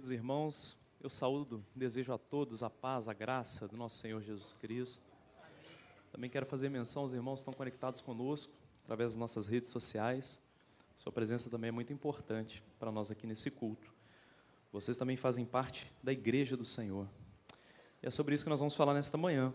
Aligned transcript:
Queridos 0.00 0.18
irmãos, 0.18 0.78
eu 0.98 1.10
saúdo, 1.10 1.62
desejo 1.76 2.10
a 2.14 2.16
todos 2.16 2.62
a 2.62 2.70
paz, 2.70 3.06
a 3.06 3.12
graça 3.12 3.68
do 3.68 3.76
nosso 3.76 3.98
Senhor 3.98 4.22
Jesus 4.22 4.54
Cristo. 4.58 5.04
Também 6.10 6.30
quero 6.30 6.46
fazer 6.46 6.70
menção 6.70 7.02
aos 7.02 7.12
irmãos 7.12 7.34
que 7.34 7.40
estão 7.40 7.52
conectados 7.52 8.00
conosco 8.00 8.50
através 8.82 9.10
das 9.10 9.18
nossas 9.18 9.46
redes 9.46 9.68
sociais. 9.68 10.40
Sua 10.96 11.12
presença 11.12 11.50
também 11.50 11.68
é 11.68 11.70
muito 11.70 11.92
importante 11.92 12.64
para 12.78 12.90
nós 12.90 13.10
aqui 13.10 13.26
nesse 13.26 13.50
culto. 13.50 13.92
Vocês 14.72 14.96
também 14.96 15.18
fazem 15.18 15.44
parte 15.44 15.92
da 16.02 16.12
igreja 16.12 16.56
do 16.56 16.64
Senhor. 16.64 17.06
E 18.02 18.06
é 18.06 18.10
sobre 18.10 18.34
isso 18.34 18.42
que 18.42 18.48
nós 18.48 18.60
vamos 18.60 18.74
falar 18.74 18.94
nesta 18.94 19.18
manhã. 19.18 19.52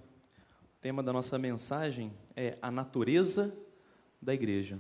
O 0.64 0.80
tema 0.80 1.02
da 1.02 1.12
nossa 1.12 1.40
mensagem 1.40 2.14
é 2.36 2.56
a 2.62 2.70
natureza 2.70 3.52
da 4.22 4.32
igreja. 4.32 4.80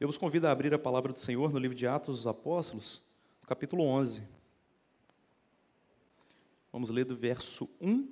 Eu 0.00 0.08
vos 0.08 0.16
convido 0.16 0.48
a 0.48 0.50
abrir 0.50 0.74
a 0.74 0.78
palavra 0.80 1.12
do 1.12 1.20
Senhor 1.20 1.52
no 1.52 1.60
livro 1.60 1.76
de 1.76 1.86
Atos 1.86 2.16
dos 2.16 2.26
Apóstolos, 2.26 3.00
capítulo 3.46 3.84
11. 3.84 4.34
Vamos 6.72 6.90
ler 6.90 7.04
do 7.04 7.16
verso 7.16 7.68
1 7.80 8.08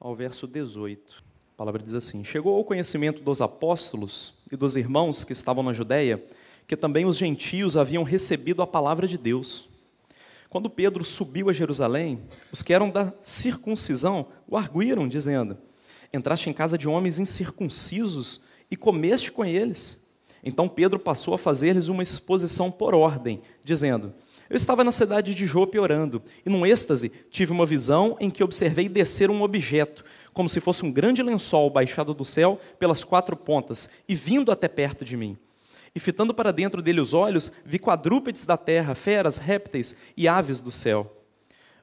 ao 0.00 0.14
verso 0.14 0.46
18. 0.46 1.22
A 1.54 1.56
palavra 1.56 1.82
diz 1.82 1.94
assim: 1.94 2.24
Chegou 2.24 2.56
ao 2.56 2.64
conhecimento 2.64 3.22
dos 3.22 3.40
apóstolos 3.40 4.34
e 4.50 4.56
dos 4.56 4.76
irmãos 4.76 5.22
que 5.22 5.32
estavam 5.32 5.62
na 5.62 5.72
Judéia, 5.72 6.24
que 6.66 6.76
também 6.76 7.04
os 7.04 7.16
gentios 7.16 7.76
haviam 7.76 8.02
recebido 8.02 8.62
a 8.62 8.66
palavra 8.66 9.06
de 9.06 9.18
Deus. 9.18 9.68
Quando 10.48 10.70
Pedro 10.70 11.04
subiu 11.04 11.50
a 11.50 11.52
Jerusalém, 11.52 12.22
os 12.50 12.62
que 12.62 12.72
eram 12.72 12.90
da 12.90 13.12
circuncisão 13.22 14.28
o 14.46 14.56
arguíram, 14.56 15.06
dizendo: 15.06 15.56
Entraste 16.12 16.48
em 16.48 16.54
casa 16.54 16.78
de 16.78 16.88
homens 16.88 17.18
incircuncisos 17.18 18.40
e 18.70 18.76
comeste 18.76 19.30
com 19.30 19.44
eles. 19.44 20.08
Então 20.42 20.68
Pedro 20.68 20.98
passou 20.98 21.34
a 21.34 21.38
fazer-lhes 21.38 21.88
uma 21.88 22.02
exposição 22.02 22.70
por 22.70 22.94
ordem, 22.94 23.42
dizendo: 23.64 24.14
eu 24.50 24.56
estava 24.56 24.82
na 24.82 24.92
cidade 24.92 25.34
de 25.34 25.46
Jope 25.46 25.78
orando, 25.78 26.22
e 26.44 26.48
num 26.48 26.64
êxtase 26.64 27.10
tive 27.30 27.52
uma 27.52 27.66
visão 27.66 28.16
em 28.18 28.30
que 28.30 28.42
observei 28.42 28.88
descer 28.88 29.30
um 29.30 29.42
objeto, 29.42 30.04
como 30.32 30.48
se 30.48 30.60
fosse 30.60 30.84
um 30.84 30.92
grande 30.92 31.22
lençol 31.22 31.68
baixado 31.68 32.14
do 32.14 32.24
céu 32.24 32.60
pelas 32.78 33.04
quatro 33.04 33.36
pontas, 33.36 33.90
e 34.08 34.14
vindo 34.14 34.50
até 34.50 34.68
perto 34.68 35.04
de 35.04 35.16
mim. 35.16 35.36
E 35.94 36.00
fitando 36.00 36.32
para 36.32 36.52
dentro 36.52 36.80
dele 36.80 37.00
os 37.00 37.12
olhos, 37.12 37.50
vi 37.64 37.78
quadrúpedes 37.78 38.46
da 38.46 38.56
terra, 38.56 38.94
feras, 38.94 39.36
répteis 39.38 39.96
e 40.16 40.28
aves 40.28 40.60
do 40.60 40.70
céu. 40.70 41.14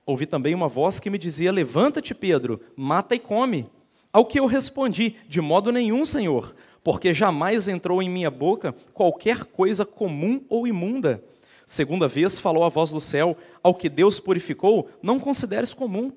Ouvi 0.06 0.26
também 0.26 0.54
uma 0.54 0.68
voz 0.68 1.00
que 1.00 1.10
me 1.10 1.18
dizia: 1.18 1.52
Levanta-te, 1.52 2.14
Pedro, 2.14 2.62
mata 2.76 3.16
e 3.16 3.20
come. 3.20 3.68
Ao 4.14 4.26
que 4.26 4.40
eu 4.40 4.46
respondi: 4.46 5.16
De 5.28 5.42
modo 5.42 5.72
nenhum, 5.72 6.06
Senhor, 6.06 6.56
porque 6.84 7.14
jamais 7.14 7.68
entrou 7.68 8.02
em 8.02 8.10
minha 8.10 8.32
boca 8.32 8.74
qualquer 8.94 9.44
coisa 9.44 9.84
comum 9.84 10.42
ou 10.48 10.68
imunda. 10.68 11.24
Segunda 11.66 12.08
vez 12.08 12.38
falou 12.38 12.64
a 12.64 12.70
voz 12.70 12.92
do 12.92 13.02
céu: 13.02 13.38
Ao 13.64 13.74
que 13.74 13.90
Deus 13.90 14.20
purificou, 14.20 14.90
não 15.02 15.20
consideres 15.20 15.74
comum. 15.74 16.12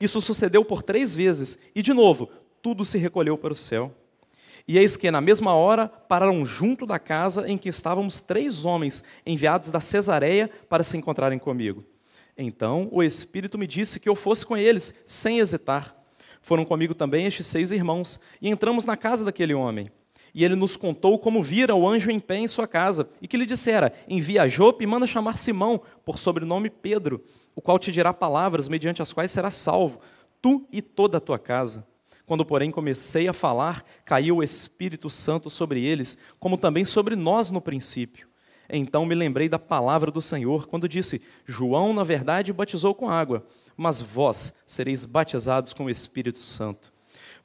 Isso 0.00 0.20
sucedeu 0.20 0.64
por 0.64 0.82
três 0.82 1.14
vezes, 1.14 1.58
e 1.74 1.82
de 1.82 1.92
novo, 1.92 2.28
tudo 2.60 2.84
se 2.84 2.98
recolheu 2.98 3.36
para 3.36 3.52
o 3.52 3.56
céu. 3.56 3.92
E 4.66 4.78
eis 4.78 4.96
que, 4.96 5.10
na 5.10 5.20
mesma 5.20 5.54
hora, 5.54 5.88
pararam 5.88 6.46
junto 6.46 6.86
da 6.86 6.98
casa 6.98 7.48
em 7.48 7.58
que 7.58 7.68
estávamos 7.68 8.20
três 8.20 8.64
homens 8.64 9.02
enviados 9.26 9.70
da 9.70 9.80
Cesareia 9.80 10.48
para 10.68 10.84
se 10.84 10.96
encontrarem 10.96 11.38
comigo. 11.38 11.84
Então 12.36 12.88
o 12.92 13.02
Espírito 13.02 13.58
me 13.58 13.66
disse 13.66 14.00
que 14.00 14.08
eu 14.08 14.14
fosse 14.14 14.46
com 14.46 14.56
eles, 14.56 14.94
sem 15.04 15.40
hesitar. 15.40 15.96
Foram 16.40 16.64
comigo 16.64 16.94
também 16.94 17.26
estes 17.26 17.46
seis 17.46 17.70
irmãos, 17.70 18.20
e 18.40 18.48
entramos 18.48 18.84
na 18.84 18.96
casa 18.96 19.24
daquele 19.24 19.54
homem. 19.54 19.86
E 20.34 20.44
ele 20.44 20.56
nos 20.56 20.76
contou 20.76 21.18
como 21.18 21.42
vira 21.42 21.74
o 21.74 21.86
anjo 21.86 22.10
em 22.10 22.18
pé 22.18 22.38
em 22.38 22.48
sua 22.48 22.66
casa, 22.66 23.08
e 23.20 23.28
que 23.28 23.36
lhe 23.36 23.46
dissera: 23.46 23.92
Envia 24.08 24.42
a 24.42 24.48
Jope 24.48 24.84
e 24.84 24.86
manda 24.86 25.06
chamar 25.06 25.36
Simão, 25.36 25.80
por 26.04 26.18
sobrenome 26.18 26.70
Pedro, 26.70 27.22
o 27.54 27.60
qual 27.60 27.78
te 27.78 27.92
dirá 27.92 28.14
palavras 28.14 28.68
mediante 28.68 29.02
as 29.02 29.12
quais 29.12 29.30
serás 29.30 29.54
salvo, 29.54 30.00
tu 30.40 30.66
e 30.72 30.80
toda 30.80 31.18
a 31.18 31.20
tua 31.20 31.38
casa. 31.38 31.86
Quando, 32.24 32.46
porém, 32.46 32.70
comecei 32.70 33.28
a 33.28 33.32
falar, 33.32 33.84
caiu 34.04 34.36
o 34.36 34.42
Espírito 34.42 35.10
Santo 35.10 35.50
sobre 35.50 35.84
eles, 35.84 36.16
como 36.38 36.56
também 36.56 36.84
sobre 36.84 37.14
nós 37.14 37.50
no 37.50 37.60
princípio. 37.60 38.26
Então 38.70 39.04
me 39.04 39.14
lembrei 39.14 39.48
da 39.48 39.58
palavra 39.58 40.10
do 40.10 40.22
Senhor, 40.22 40.66
quando 40.66 40.88
disse: 40.88 41.20
João, 41.44 41.92
na 41.92 42.04
verdade, 42.04 42.52
batizou 42.52 42.94
com 42.94 43.10
água, 43.10 43.44
mas 43.76 44.00
vós 44.00 44.54
sereis 44.66 45.04
batizados 45.04 45.72
com 45.72 45.84
o 45.84 45.90
Espírito 45.90 46.42
Santo. 46.42 46.91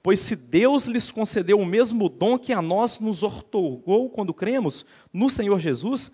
Pois 0.02 0.20
se 0.20 0.36
Deus 0.36 0.86
lhes 0.86 1.12
concedeu 1.12 1.60
o 1.60 1.66
mesmo 1.66 2.08
dom 2.08 2.38
que 2.38 2.54
a 2.54 2.62
nós 2.62 3.00
nos 3.00 3.24
otorgou 3.24 4.10
quando 4.10 4.34
cremos 4.34 4.86
no 5.12 5.30
Senhor 5.30 5.60
Jesus, 5.60 6.12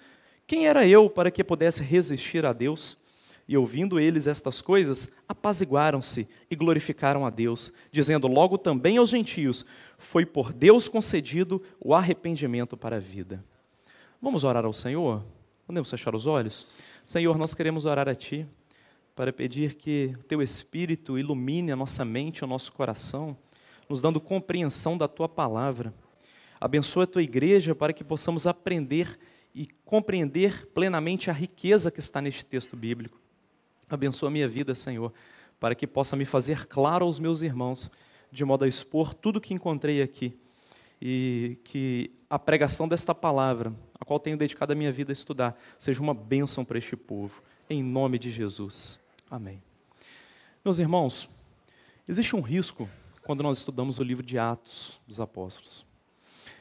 quem 0.47 0.67
era 0.67 0.88
eu 0.88 1.09
para 1.09 1.31
que 1.31 1.44
pudesse 1.44 1.83
resistir 1.83 2.45
a 2.45 2.53
Deus? 2.53 2.97
E 3.47 3.57
ouvindo 3.57 3.99
eles 3.99 4.25
estas 4.25 4.61
coisas, 4.61 5.11
apaziguaram-se 5.27 6.29
e 6.49 6.55
glorificaram 6.55 7.25
a 7.25 7.29
Deus, 7.29 7.73
dizendo 7.91 8.27
logo 8.27 8.57
também 8.57 8.97
aos 8.97 9.09
gentios: 9.09 9.66
Foi 9.97 10.25
por 10.25 10.53
Deus 10.53 10.88
concedido 10.88 11.61
o 11.79 11.94
arrependimento 11.94 12.77
para 12.77 12.95
a 12.95 13.00
vida. 13.00 13.44
Vamos 14.21 14.45
orar 14.45 14.63
ao 14.63 14.71
Senhor? 14.71 15.23
Podemos 15.67 15.89
fechar 15.89 16.15
os 16.15 16.25
olhos? 16.25 16.65
Senhor, 17.05 17.38
nós 17.38 17.53
queremos 17.53 17.83
orar 17.83 18.07
a 18.07 18.15
Ti 18.15 18.47
para 19.13 19.33
pedir 19.33 19.75
que 19.75 20.13
o 20.17 20.23
Teu 20.23 20.41
Espírito 20.41 21.19
ilumine 21.19 21.71
a 21.71 21.75
nossa 21.75 22.05
mente, 22.05 22.44
o 22.45 22.47
nosso 22.47 22.71
coração 22.71 23.38
nos 23.94 24.02
dando 24.02 24.20
compreensão 24.20 24.98
da 24.98 25.08
tua 25.08 25.30
palavra. 25.30 25.94
Abençoa 26.59 27.04
a 27.04 27.08
tua 27.08 27.22
igreja 27.22 27.76
para 27.76 27.94
que 27.94 28.04
possamos 28.04 28.48
aprender 28.48 29.20
e 29.54 29.68
compreender 29.86 30.66
plenamente 30.74 31.30
a 31.30 31.34
riqueza 31.34 31.92
que 31.92 32.00
está 32.00 32.20
neste 32.20 32.44
texto 32.44 32.76
bíblico. 32.76 33.22
Abençoa 33.88 34.30
a 34.30 34.31
minha 34.31 34.48
vida, 34.48 34.74
Senhor, 34.74 35.14
para 35.59 35.76
que 35.76 35.86
possa 35.86 36.16
me 36.16 36.26
fazer 36.26 36.66
claro 36.66 37.06
aos 37.06 37.20
meus 37.20 37.44
irmãos, 37.44 37.92
de 38.31 38.44
modo 38.44 38.66
a 38.66 38.68
expor 38.68 39.14
tudo 39.14 39.40
que 39.40 39.54
encontrei 39.54 40.02
aqui 40.02 40.36
e 41.00 41.60
que 41.64 42.10
a 42.28 42.40
pregação 42.40 42.88
desta 42.88 43.14
palavra, 43.14 43.72
a 44.00 44.04
qual 44.04 44.20
tenho 44.20 44.38
dedicado 44.38 44.74
a 44.74 44.75
minha 44.75 44.92
vida 44.92 45.12
a 45.12 45.14
estudar, 45.14 45.56
seja 45.78 46.02
uma 46.02 46.16
bênção 46.16 46.66
para 46.66 46.80
este 46.80 46.96
povo, 46.96 47.44
em 47.70 47.84
nome 47.84 48.18
de 48.18 48.31
Jesus. 48.31 49.00
Amém. 49.30 49.62
Meus 50.66 50.80
irmãos, 50.80 51.30
existe 52.08 52.36
um 52.36 52.42
risco 52.42 52.90
quando 53.23 53.41
nós 53.41 53.59
estudamos 53.59 54.00
o 54.00 54.03
livro 54.03 54.25
de 54.25 54.38
Atos 54.38 55.00
dos 55.07 55.19
Apóstolos, 55.19 55.85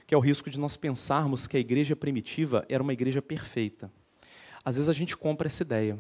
que 0.07 0.15
é 0.15 0.17
o 0.19 0.21
risco 0.21 0.49
de 0.49 0.59
nós 0.59 0.77
pensarmos 0.77 1.47
que 1.47 1.57
a 1.57 1.61
igreja 1.61 1.97
primitiva 1.97 2.65
era 2.69 2.83
uma 2.83 2.93
igreja 2.93 3.21
perfeita. 3.21 3.91
Às 4.65 4.77
vezes 4.77 4.89
a 4.89 4.93
gente 4.93 5.17
compra 5.17 5.49
essa 5.49 5.63
ideia. 5.63 5.99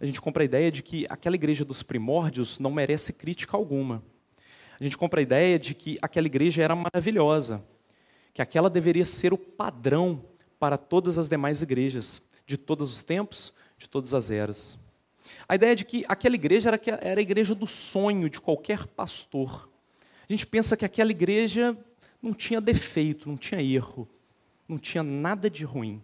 A 0.00 0.06
gente 0.06 0.20
compra 0.20 0.42
a 0.42 0.44
ideia 0.44 0.70
de 0.70 0.82
que 0.82 1.06
aquela 1.08 1.34
igreja 1.34 1.64
dos 1.64 1.82
primórdios 1.82 2.58
não 2.58 2.70
merece 2.70 3.12
crítica 3.12 3.56
alguma. 3.56 4.02
A 4.78 4.84
gente 4.84 4.96
compra 4.96 5.20
a 5.20 5.22
ideia 5.22 5.58
de 5.58 5.74
que 5.74 5.98
aquela 6.00 6.26
igreja 6.26 6.62
era 6.62 6.76
maravilhosa, 6.76 7.64
que 8.32 8.42
aquela 8.42 8.70
deveria 8.70 9.04
ser 9.04 9.32
o 9.32 9.38
padrão 9.38 10.24
para 10.58 10.76
todas 10.76 11.18
as 11.18 11.28
demais 11.28 11.62
igrejas, 11.62 12.28
de 12.46 12.56
todos 12.56 12.90
os 12.90 13.02
tempos, 13.02 13.52
de 13.78 13.88
todas 13.88 14.14
as 14.14 14.30
eras. 14.30 14.78
A 15.48 15.54
ideia 15.54 15.74
de 15.74 15.84
que 15.84 16.04
aquela 16.06 16.34
igreja 16.34 16.70
era, 16.70 17.18
a 17.18 17.22
igreja 17.22 17.54
do 17.54 17.66
sonho 17.66 18.30
de 18.30 18.40
qualquer 18.40 18.86
pastor. 18.86 19.68
A 20.28 20.32
gente 20.32 20.46
pensa 20.46 20.76
que 20.76 20.84
aquela 20.84 21.10
igreja 21.10 21.76
não 22.20 22.34
tinha 22.34 22.60
defeito, 22.60 23.28
não 23.28 23.36
tinha 23.36 23.62
erro, 23.62 24.08
não 24.68 24.78
tinha 24.78 25.02
nada 25.02 25.48
de 25.48 25.64
ruim. 25.64 26.02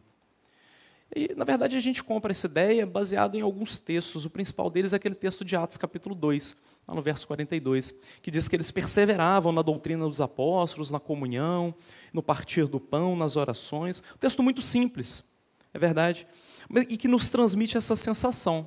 E, 1.15 1.35
na 1.35 1.45
verdade, 1.45 1.77
a 1.77 1.81
gente 1.81 2.03
compra 2.03 2.31
essa 2.31 2.47
ideia 2.47 2.87
baseado 2.87 3.37
em 3.37 3.41
alguns 3.41 3.77
textos. 3.79 4.25
O 4.25 4.31
principal 4.31 4.71
deles 4.71 4.93
é 4.93 4.97
aquele 4.97 5.15
texto 5.15 5.45
de 5.45 5.57
Atos, 5.57 5.77
capítulo 5.77 6.15
2, 6.15 6.57
lá 6.87 6.95
no 6.95 7.03
verso 7.03 7.27
42, 7.27 7.93
que 8.23 8.31
diz 8.31 8.49
que 8.49 8.57
eles 8.57 8.71
perseveravam 8.71 9.53
na 9.53 9.61
doutrina 9.61 10.09
dos 10.09 10.21
apóstolos, 10.21 10.91
na 10.91 11.01
comunhão, 11.01 11.75
no 12.13 12.23
partir 12.23 12.67
do 12.67 12.81
pão, 12.81 13.17
nas 13.17 13.37
orações. 13.37 14.03
Um 14.15 14.19
texto 14.19 14.43
muito 14.43 14.63
simples, 14.63 15.29
é 15.75 15.79
verdade, 15.79 16.27
e 16.89 16.97
que 16.97 17.09
nos 17.09 17.29
transmite 17.29 17.77
essa 17.77 17.97
sensação 17.97 18.67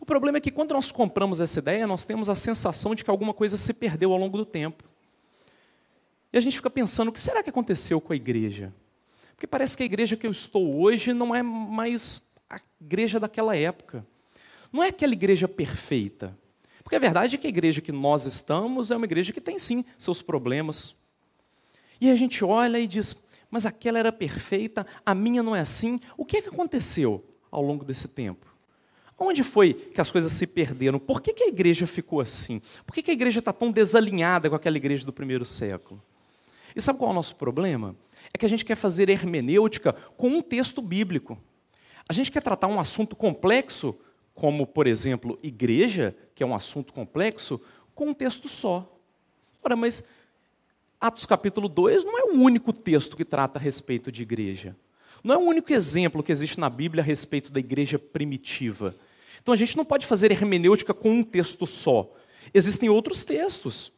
o 0.00 0.06
problema 0.06 0.38
é 0.38 0.40
que 0.40 0.50
quando 0.50 0.72
nós 0.72 0.90
compramos 0.90 1.40
essa 1.40 1.58
ideia, 1.58 1.86
nós 1.86 2.04
temos 2.04 2.28
a 2.28 2.34
sensação 2.34 2.94
de 2.94 3.04
que 3.04 3.10
alguma 3.10 3.34
coisa 3.34 3.56
se 3.56 3.72
perdeu 3.72 4.12
ao 4.12 4.18
longo 4.18 4.36
do 4.36 4.44
tempo. 4.44 4.84
E 6.32 6.38
a 6.38 6.40
gente 6.40 6.56
fica 6.56 6.70
pensando, 6.70 7.08
o 7.08 7.12
que 7.12 7.20
será 7.20 7.42
que 7.42 7.50
aconteceu 7.50 8.00
com 8.00 8.12
a 8.12 8.16
igreja? 8.16 8.72
Porque 9.34 9.46
parece 9.46 9.76
que 9.76 9.82
a 9.82 9.86
igreja 9.86 10.16
que 10.16 10.26
eu 10.26 10.32
estou 10.32 10.80
hoje 10.80 11.12
não 11.12 11.34
é 11.34 11.42
mais 11.42 12.28
a 12.50 12.60
igreja 12.80 13.20
daquela 13.20 13.56
época. 13.56 14.04
Não 14.72 14.82
é 14.82 14.88
aquela 14.88 15.12
igreja 15.12 15.46
perfeita. 15.46 16.36
Porque 16.82 16.96
a 16.96 16.98
verdade 16.98 17.36
é 17.36 17.38
que 17.38 17.46
a 17.46 17.50
igreja 17.50 17.80
que 17.80 17.92
nós 17.92 18.26
estamos 18.26 18.90
é 18.90 18.96
uma 18.96 19.06
igreja 19.06 19.32
que 19.32 19.40
tem 19.40 19.58
sim 19.58 19.84
seus 19.98 20.20
problemas. 20.22 20.94
E 22.00 22.10
a 22.10 22.16
gente 22.16 22.44
olha 22.44 22.78
e 22.78 22.86
diz, 22.86 23.28
mas 23.50 23.64
aquela 23.64 23.98
era 23.98 24.12
perfeita, 24.12 24.86
a 25.04 25.14
minha 25.14 25.42
não 25.42 25.54
é 25.54 25.60
assim. 25.60 26.00
O 26.16 26.24
que 26.24 26.38
é 26.38 26.42
que 26.42 26.48
aconteceu 26.48 27.24
ao 27.50 27.62
longo 27.62 27.84
desse 27.84 28.08
tempo? 28.08 28.47
Onde 29.18 29.42
foi 29.42 29.74
que 29.74 30.00
as 30.00 30.10
coisas 30.10 30.30
se 30.32 30.46
perderam? 30.46 30.98
Por 30.98 31.20
que, 31.20 31.32
que 31.32 31.44
a 31.44 31.48
igreja 31.48 31.86
ficou 31.86 32.20
assim? 32.20 32.62
Por 32.86 32.94
que, 32.94 33.02
que 33.02 33.10
a 33.10 33.14
igreja 33.14 33.40
está 33.40 33.52
tão 33.52 33.72
desalinhada 33.72 34.48
com 34.48 34.54
aquela 34.54 34.76
igreja 34.76 35.04
do 35.04 35.12
primeiro 35.12 35.44
século? 35.44 36.00
E 36.76 36.80
sabe 36.80 36.98
qual 36.98 37.10
é 37.10 37.12
o 37.12 37.16
nosso 37.16 37.34
problema? 37.34 37.96
É 38.32 38.38
que 38.38 38.46
a 38.46 38.48
gente 38.48 38.64
quer 38.64 38.76
fazer 38.76 39.08
hermenêutica 39.08 39.92
com 40.16 40.28
um 40.28 40.40
texto 40.40 40.80
bíblico. 40.80 41.36
A 42.08 42.12
gente 42.12 42.30
quer 42.30 42.42
tratar 42.42 42.68
um 42.68 42.78
assunto 42.78 43.16
complexo 43.16 43.96
como, 44.34 44.64
por 44.64 44.86
exemplo, 44.86 45.36
igreja, 45.42 46.16
que 46.32 46.44
é 46.44 46.46
um 46.46 46.54
assunto 46.54 46.92
complexo, 46.92 47.60
com 47.94 48.10
um 48.10 48.14
texto 48.14 48.48
só. 48.48 48.96
Ora, 49.64 49.74
mas 49.74 50.04
Atos 51.00 51.26
capítulo 51.26 51.68
2 51.68 52.04
não 52.04 52.18
é 52.18 52.22
o 52.32 52.40
único 52.40 52.72
texto 52.72 53.16
que 53.16 53.24
trata 53.24 53.58
a 53.58 53.62
respeito 53.62 54.12
de 54.12 54.22
igreja. 54.22 54.76
Não 55.24 55.34
é 55.34 55.38
o 55.38 55.42
único 55.42 55.72
exemplo 55.72 56.22
que 56.22 56.30
existe 56.30 56.60
na 56.60 56.70
Bíblia 56.70 57.02
a 57.02 57.06
respeito 57.06 57.52
da 57.52 57.58
igreja 57.58 57.98
primitiva. 57.98 58.94
Então 59.40 59.54
a 59.54 59.56
gente 59.56 59.76
não 59.76 59.84
pode 59.84 60.06
fazer 60.06 60.30
hermenêutica 60.30 60.92
com 60.92 61.10
um 61.10 61.24
texto 61.24 61.66
só. 61.66 62.10
Existem 62.52 62.88
outros 62.88 63.22
textos. 63.22 63.92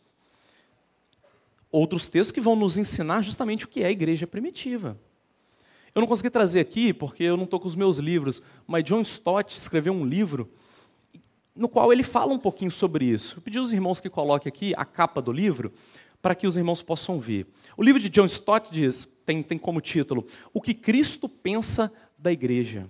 Outros 1.70 2.08
textos 2.08 2.32
que 2.32 2.40
vão 2.40 2.56
nos 2.56 2.76
ensinar 2.76 3.22
justamente 3.22 3.64
o 3.64 3.68
que 3.68 3.82
é 3.82 3.86
a 3.86 3.90
igreja 3.90 4.26
primitiva. 4.26 4.98
Eu 5.94 6.00
não 6.00 6.06
consegui 6.06 6.30
trazer 6.30 6.60
aqui, 6.60 6.92
porque 6.92 7.24
eu 7.24 7.36
não 7.36 7.44
estou 7.44 7.58
com 7.58 7.68
os 7.68 7.74
meus 7.74 7.98
livros, 7.98 8.42
mas 8.66 8.84
John 8.84 9.02
Stott 9.02 9.56
escreveu 9.56 9.92
um 9.92 10.04
livro 10.04 10.48
no 11.54 11.68
qual 11.68 11.92
ele 11.92 12.02
fala 12.02 12.32
um 12.32 12.38
pouquinho 12.38 12.70
sobre 12.70 13.04
isso. 13.04 13.36
Eu 13.36 13.42
pedi 13.42 13.58
aos 13.58 13.72
irmãos 13.72 14.00
que 14.00 14.08
coloquem 14.08 14.48
aqui 14.48 14.72
a 14.76 14.84
capa 14.84 15.20
do 15.20 15.32
livro, 15.32 15.72
para 16.22 16.34
que 16.34 16.46
os 16.46 16.56
irmãos 16.56 16.82
possam 16.82 17.18
ver. 17.18 17.46
O 17.76 17.82
livro 17.82 18.00
de 18.00 18.08
John 18.08 18.26
Stott 18.26 18.70
diz, 18.70 19.08
tem, 19.26 19.42
tem 19.42 19.58
como 19.58 19.80
título, 19.80 20.26
O 20.52 20.60
que 20.60 20.74
Cristo 20.74 21.28
pensa 21.28 21.92
da 22.18 22.30
igreja. 22.30 22.86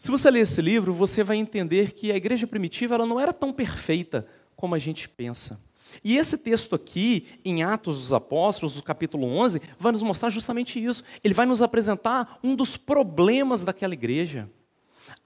Se 0.00 0.10
você 0.10 0.30
ler 0.30 0.40
esse 0.40 0.62
livro, 0.62 0.94
você 0.94 1.22
vai 1.22 1.36
entender 1.36 1.92
que 1.92 2.10
a 2.10 2.16
igreja 2.16 2.46
primitiva 2.46 2.94
ela 2.94 3.04
não 3.04 3.20
era 3.20 3.34
tão 3.34 3.52
perfeita 3.52 4.26
como 4.56 4.74
a 4.74 4.78
gente 4.78 5.06
pensa. 5.06 5.60
E 6.02 6.16
esse 6.16 6.38
texto 6.38 6.74
aqui, 6.74 7.26
em 7.44 7.62
Atos 7.62 7.98
dos 7.98 8.10
Apóstolos, 8.10 8.76
no 8.76 8.82
capítulo 8.82 9.26
11, 9.26 9.60
vai 9.78 9.92
nos 9.92 10.02
mostrar 10.02 10.30
justamente 10.30 10.82
isso. 10.82 11.04
Ele 11.22 11.34
vai 11.34 11.44
nos 11.44 11.60
apresentar 11.60 12.38
um 12.42 12.56
dos 12.56 12.78
problemas 12.78 13.62
daquela 13.62 13.92
igreja. 13.92 14.48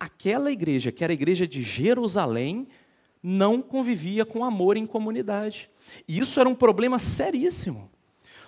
Aquela 0.01 0.51
igreja, 0.51 0.91
que 0.91 1.05
era 1.05 1.13
a 1.13 1.15
igreja 1.15 1.47
de 1.47 1.63
Jerusalém, 1.63 2.67
não 3.23 3.63
convivia 3.63 4.25
com 4.25 4.45
amor 4.45 4.77
em 4.77 4.89
comunidade. 4.89 5.71
E 6.09 6.19
isso 6.19 6.41
era 6.41 6.49
um 6.49 6.55
problema 6.55 6.99
seríssimo. 6.99 7.89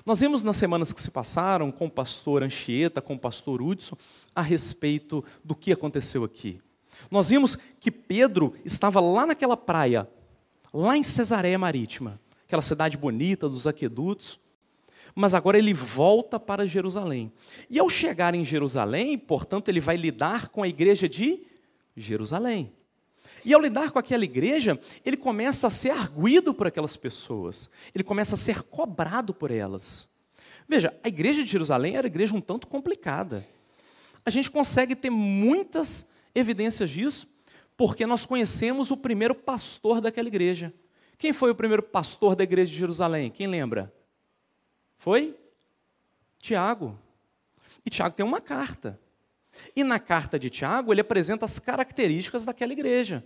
Nós 0.06 0.20
vimos 0.20 0.44
nas 0.44 0.56
semanas 0.56 0.92
que 0.92 1.02
se 1.02 1.10
passaram 1.10 1.72
com 1.72 1.86
o 1.86 1.90
pastor 1.90 2.44
Anchieta, 2.44 3.02
com 3.02 3.14
o 3.14 3.18
pastor 3.18 3.60
Hudson, 3.60 3.96
a 4.36 4.40
respeito 4.40 5.24
do 5.44 5.52
que 5.52 5.72
aconteceu 5.72 6.22
aqui. 6.22 6.60
Nós 7.10 7.28
vimos 7.28 7.58
que 7.80 7.90
Pedro 7.90 8.54
estava 8.64 9.00
lá 9.00 9.26
naquela 9.26 9.56
praia, 9.56 10.08
lá 10.72 10.96
em 10.96 11.02
Cesareia 11.02 11.58
Marítima, 11.58 12.20
aquela 12.44 12.62
cidade 12.62 12.96
bonita 12.96 13.48
dos 13.48 13.66
aquedutos, 13.66 14.38
mas 15.12 15.34
agora 15.34 15.58
ele 15.58 15.74
volta 15.74 16.38
para 16.38 16.68
Jerusalém. 16.68 17.32
E 17.68 17.80
ao 17.80 17.88
chegar 17.88 18.32
em 18.32 18.44
Jerusalém, 18.44 19.18
portanto, 19.18 19.70
ele 19.70 19.80
vai 19.80 19.96
lidar 19.96 20.50
com 20.50 20.62
a 20.62 20.68
igreja 20.68 21.08
de 21.08 21.44
Jerusalém. 21.96 22.72
E 23.46 23.54
ao 23.54 23.60
lidar 23.60 23.92
com 23.92 23.98
aquela 24.00 24.24
igreja, 24.24 24.76
ele 25.04 25.16
começa 25.16 25.68
a 25.68 25.70
ser 25.70 25.90
arguído 25.90 26.52
por 26.52 26.66
aquelas 26.66 26.96
pessoas, 26.96 27.70
ele 27.94 28.02
começa 28.02 28.34
a 28.34 28.36
ser 28.36 28.64
cobrado 28.64 29.32
por 29.32 29.52
elas. 29.52 30.08
Veja, 30.68 30.92
a 31.00 31.06
igreja 31.06 31.44
de 31.44 31.48
Jerusalém 31.48 31.94
era 31.94 32.08
uma 32.08 32.10
igreja 32.10 32.34
um 32.34 32.40
tanto 32.40 32.66
complicada. 32.66 33.46
A 34.24 34.30
gente 34.30 34.50
consegue 34.50 34.96
ter 34.96 35.10
muitas 35.10 36.08
evidências 36.34 36.90
disso, 36.90 37.28
porque 37.76 38.04
nós 38.04 38.26
conhecemos 38.26 38.90
o 38.90 38.96
primeiro 38.96 39.32
pastor 39.32 40.00
daquela 40.00 40.26
igreja. 40.26 40.74
Quem 41.16 41.32
foi 41.32 41.52
o 41.52 41.54
primeiro 41.54 41.84
pastor 41.84 42.34
da 42.34 42.42
igreja 42.42 42.72
de 42.72 42.78
Jerusalém? 42.78 43.30
Quem 43.30 43.46
lembra? 43.46 43.94
Foi? 44.98 45.36
Tiago. 46.40 46.98
E 47.84 47.90
Tiago 47.90 48.16
tem 48.16 48.26
uma 48.26 48.40
carta. 48.40 48.98
E 49.76 49.84
na 49.84 50.00
carta 50.00 50.36
de 50.36 50.50
Tiago, 50.50 50.92
ele 50.92 51.00
apresenta 51.00 51.44
as 51.44 51.60
características 51.60 52.44
daquela 52.44 52.72
igreja. 52.72 53.24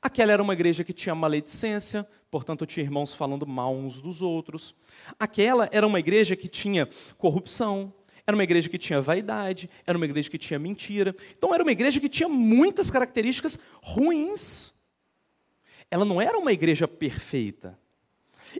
Aquela 0.00 0.32
era 0.32 0.42
uma 0.42 0.52
igreja 0.52 0.84
que 0.84 0.92
tinha 0.92 1.14
maledicência, 1.14 2.06
portanto, 2.30 2.66
tinha 2.66 2.84
irmãos 2.84 3.14
falando 3.14 3.46
mal 3.46 3.74
uns 3.74 4.00
dos 4.00 4.22
outros. 4.22 4.74
Aquela 5.18 5.68
era 5.72 5.86
uma 5.86 5.98
igreja 5.98 6.36
que 6.36 6.48
tinha 6.48 6.88
corrupção, 7.18 7.92
era 8.26 8.36
uma 8.36 8.44
igreja 8.44 8.68
que 8.68 8.78
tinha 8.78 9.00
vaidade, 9.00 9.68
era 9.86 9.96
uma 9.96 10.04
igreja 10.04 10.28
que 10.28 10.38
tinha 10.38 10.58
mentira. 10.58 11.14
Então, 11.36 11.54
era 11.54 11.62
uma 11.62 11.72
igreja 11.72 12.00
que 12.00 12.08
tinha 12.08 12.28
muitas 12.28 12.90
características 12.90 13.58
ruins. 13.82 14.74
Ela 15.90 16.04
não 16.04 16.20
era 16.20 16.36
uma 16.36 16.52
igreja 16.52 16.88
perfeita. 16.88 17.78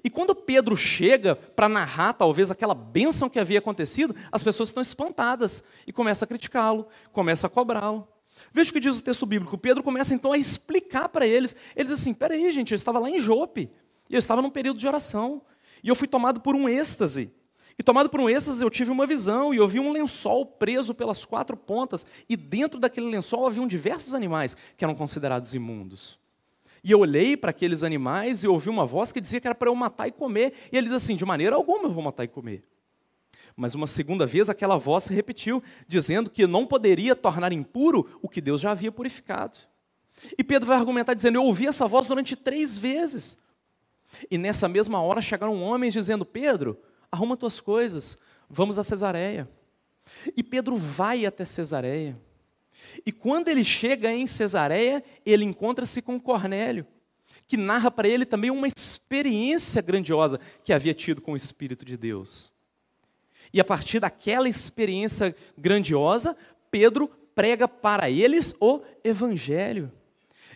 E 0.04 0.10
quando 0.10 0.34
Pedro 0.34 0.76
chega 0.76 1.34
para 1.34 1.68
narrar, 1.68 2.12
talvez, 2.12 2.50
aquela 2.50 2.74
bênção 2.74 3.28
que 3.28 3.38
havia 3.38 3.58
acontecido, 3.58 4.14
as 4.30 4.42
pessoas 4.42 4.68
estão 4.68 4.82
espantadas 4.82 5.64
e 5.86 5.92
começam 5.92 6.26
a 6.26 6.28
criticá-lo, 6.28 6.86
começam 7.12 7.48
a 7.48 7.50
cobrá-lo. 7.50 8.06
Veja 8.52 8.70
o 8.70 8.72
que 8.72 8.80
diz 8.80 8.98
o 8.98 9.02
texto 9.02 9.26
bíblico. 9.26 9.58
Pedro 9.58 9.82
começa 9.82 10.14
então 10.14 10.32
a 10.32 10.38
explicar 10.38 11.08
para 11.08 11.26
eles. 11.26 11.54
Ele 11.74 11.88
diz 11.88 12.00
assim: 12.00 12.14
peraí, 12.14 12.50
gente, 12.52 12.72
eu 12.72 12.76
estava 12.76 12.98
lá 12.98 13.10
em 13.10 13.20
Jope, 13.20 13.70
e 14.08 14.14
eu 14.14 14.18
estava 14.18 14.42
num 14.42 14.50
período 14.50 14.78
de 14.78 14.86
oração, 14.86 15.42
e 15.82 15.88
eu 15.88 15.94
fui 15.94 16.08
tomado 16.08 16.40
por 16.40 16.54
um 16.54 16.68
êxtase. 16.68 17.34
E 17.78 17.82
tomado 17.82 18.08
por 18.08 18.20
um 18.20 18.30
êxtase, 18.30 18.64
eu 18.64 18.70
tive 18.70 18.90
uma 18.90 19.06
visão, 19.06 19.52
e 19.52 19.58
eu 19.58 19.68
vi 19.68 19.78
um 19.78 19.92
lençol 19.92 20.46
preso 20.46 20.94
pelas 20.94 21.24
quatro 21.24 21.56
pontas, 21.56 22.06
e 22.28 22.36
dentro 22.36 22.80
daquele 22.80 23.10
lençol 23.10 23.46
haviam 23.46 23.66
diversos 23.66 24.14
animais 24.14 24.56
que 24.76 24.84
eram 24.84 24.94
considerados 24.94 25.52
imundos. 25.52 26.18
E 26.82 26.90
eu 26.92 27.00
olhei 27.00 27.36
para 27.36 27.50
aqueles 27.50 27.82
animais 27.82 28.44
e 28.44 28.48
ouvi 28.48 28.70
uma 28.70 28.86
voz 28.86 29.10
que 29.10 29.20
dizia 29.20 29.40
que 29.40 29.46
era 29.48 29.54
para 29.54 29.68
eu 29.68 29.74
matar 29.74 30.06
e 30.06 30.12
comer. 30.12 30.52
E 30.70 30.76
ele 30.76 30.86
diz 30.86 30.94
assim: 30.94 31.16
de 31.16 31.24
maneira 31.24 31.56
alguma 31.56 31.88
eu 31.88 31.92
vou 31.92 32.02
matar 32.02 32.24
e 32.24 32.28
comer. 32.28 32.62
Mas 33.56 33.74
uma 33.74 33.86
segunda 33.86 34.26
vez 34.26 34.50
aquela 34.50 34.76
voz 34.76 35.04
se 35.04 35.14
repetiu, 35.14 35.62
dizendo 35.88 36.28
que 36.28 36.46
não 36.46 36.66
poderia 36.66 37.16
tornar 37.16 37.52
impuro 37.52 38.06
o 38.20 38.28
que 38.28 38.42
Deus 38.42 38.60
já 38.60 38.70
havia 38.72 38.92
purificado. 38.92 39.58
E 40.36 40.44
Pedro 40.44 40.68
vai 40.68 40.76
argumentar 40.76 41.14
dizendo: 41.14 41.36
Eu 41.36 41.44
ouvi 41.44 41.66
essa 41.66 41.88
voz 41.88 42.06
durante 42.06 42.36
três 42.36 42.76
vezes. 42.76 43.42
E 44.30 44.36
nessa 44.36 44.68
mesma 44.68 45.00
hora 45.00 45.22
chegaram 45.22 45.62
homens 45.62 45.94
dizendo: 45.94 46.24
Pedro, 46.24 46.78
arruma 47.10 47.36
tuas 47.36 47.58
coisas, 47.58 48.18
vamos 48.48 48.78
a 48.78 48.84
Cesareia. 48.84 49.48
E 50.36 50.42
Pedro 50.42 50.76
vai 50.76 51.24
até 51.24 51.44
Cesareia. 51.44 52.16
E 53.04 53.10
quando 53.10 53.48
ele 53.48 53.64
chega 53.64 54.12
em 54.12 54.26
Cesareia, 54.26 55.02
ele 55.24 55.44
encontra-se 55.44 56.02
com 56.02 56.20
Cornélio, 56.20 56.86
que 57.48 57.56
narra 57.56 57.90
para 57.90 58.06
ele 58.06 58.26
também 58.26 58.50
uma 58.50 58.68
experiência 58.68 59.80
grandiosa 59.80 60.38
que 60.62 60.74
havia 60.74 60.92
tido 60.92 61.22
com 61.22 61.32
o 61.32 61.36
Espírito 61.36 61.84
de 61.84 61.96
Deus. 61.96 62.52
E 63.56 63.60
a 63.60 63.64
partir 63.64 64.00
daquela 64.00 64.50
experiência 64.50 65.34
grandiosa, 65.56 66.36
Pedro 66.70 67.08
prega 67.34 67.66
para 67.66 68.10
eles 68.10 68.54
o 68.60 68.82
Evangelho. 69.02 69.90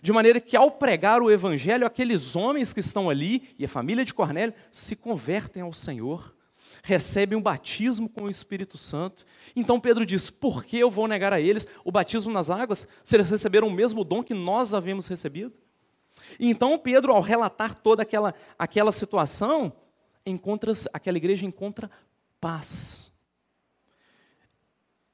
De 0.03 0.13
maneira 0.13 0.39
que, 0.39 0.55
ao 0.55 0.71
pregar 0.71 1.23
o 1.23 1.31
Evangelho, 1.31 1.87
aqueles 1.87 2.37
homens 2.37 2.75
que 2.75 2.81
estão 2.81 3.09
ali 3.09 3.55
e 3.59 3.65
a 3.65 3.69
família 3.69 4.05
de 4.05 4.13
Cornélio 4.13 4.53
se 4.71 4.95
convertem 4.97 5.63
ao 5.63 5.73
Senhor, 5.73 6.37
recebem 6.83 7.39
um 7.39 7.43
batismo 7.43 8.07
com 8.07 8.25
o 8.25 8.31
Espírito 8.31 8.77
Santo. 8.77 9.25
Então 9.57 9.81
Pedro 9.81 10.05
diz: 10.05 10.29
Por 10.29 10.63
que 10.63 10.77
eu 10.79 10.91
vou 10.91 11.09
negar 11.09 11.33
a 11.33 11.41
eles 11.41 11.67
o 11.83 11.91
batismo 11.91 12.31
nas 12.31 12.51
águas, 12.51 12.87
se 13.03 13.17
eles 13.17 13.31
receberam 13.31 13.69
o 13.69 13.73
mesmo 13.73 14.05
dom 14.05 14.23
que 14.23 14.35
nós 14.35 14.75
havíamos 14.75 15.07
recebido? 15.07 15.59
Então 16.39 16.79
Pedro, 16.79 17.15
ao 17.15 17.23
relatar 17.23 17.75
toda 17.77 18.03
aquela, 18.03 18.35
aquela 18.59 18.93
situação, 18.93 19.73
encontra 20.27 20.75
aquela 20.93 21.17
igreja 21.17 21.47
encontra 21.47 21.91
paz. 22.41 23.13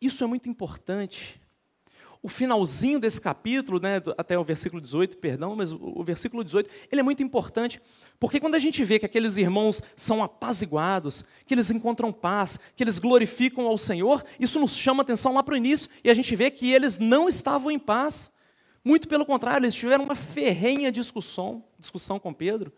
Isso 0.00 0.22
é 0.22 0.26
muito 0.26 0.48
importante. 0.48 1.40
O 2.22 2.28
finalzinho 2.28 2.98
desse 2.98 3.20
capítulo, 3.20 3.78
né, 3.78 4.02
até 4.16 4.38
o 4.38 4.42
versículo 4.42 4.80
18, 4.80 5.18
perdão, 5.18 5.54
mas 5.54 5.70
o 5.72 6.02
versículo 6.02 6.42
18, 6.42 6.68
ele 6.90 7.00
é 7.00 7.04
muito 7.04 7.22
importante, 7.22 7.80
porque 8.18 8.40
quando 8.40 8.56
a 8.56 8.58
gente 8.58 8.82
vê 8.82 8.98
que 8.98 9.06
aqueles 9.06 9.36
irmãos 9.36 9.80
são 9.94 10.24
apaziguados, 10.24 11.24
que 11.46 11.54
eles 11.54 11.70
encontram 11.70 12.12
paz, 12.12 12.58
que 12.74 12.82
eles 12.82 12.98
glorificam 12.98 13.66
ao 13.66 13.78
Senhor, 13.78 14.24
isso 14.40 14.58
nos 14.58 14.74
chama 14.74 15.02
atenção 15.02 15.34
lá 15.34 15.42
para 15.42 15.54
o 15.54 15.56
início, 15.56 15.88
e 16.02 16.10
a 16.10 16.14
gente 16.14 16.34
vê 16.34 16.50
que 16.50 16.72
eles 16.72 16.98
não 16.98 17.28
estavam 17.28 17.70
em 17.70 17.78
paz. 17.78 18.34
Muito 18.84 19.08
pelo 19.08 19.26
contrário, 19.26 19.64
eles 19.64 19.74
tiveram 19.74 20.04
uma 20.04 20.14
ferrenha 20.14 20.90
discussão, 20.90 21.62
discussão 21.78 22.18
com 22.18 22.32
Pedro. 22.32 22.72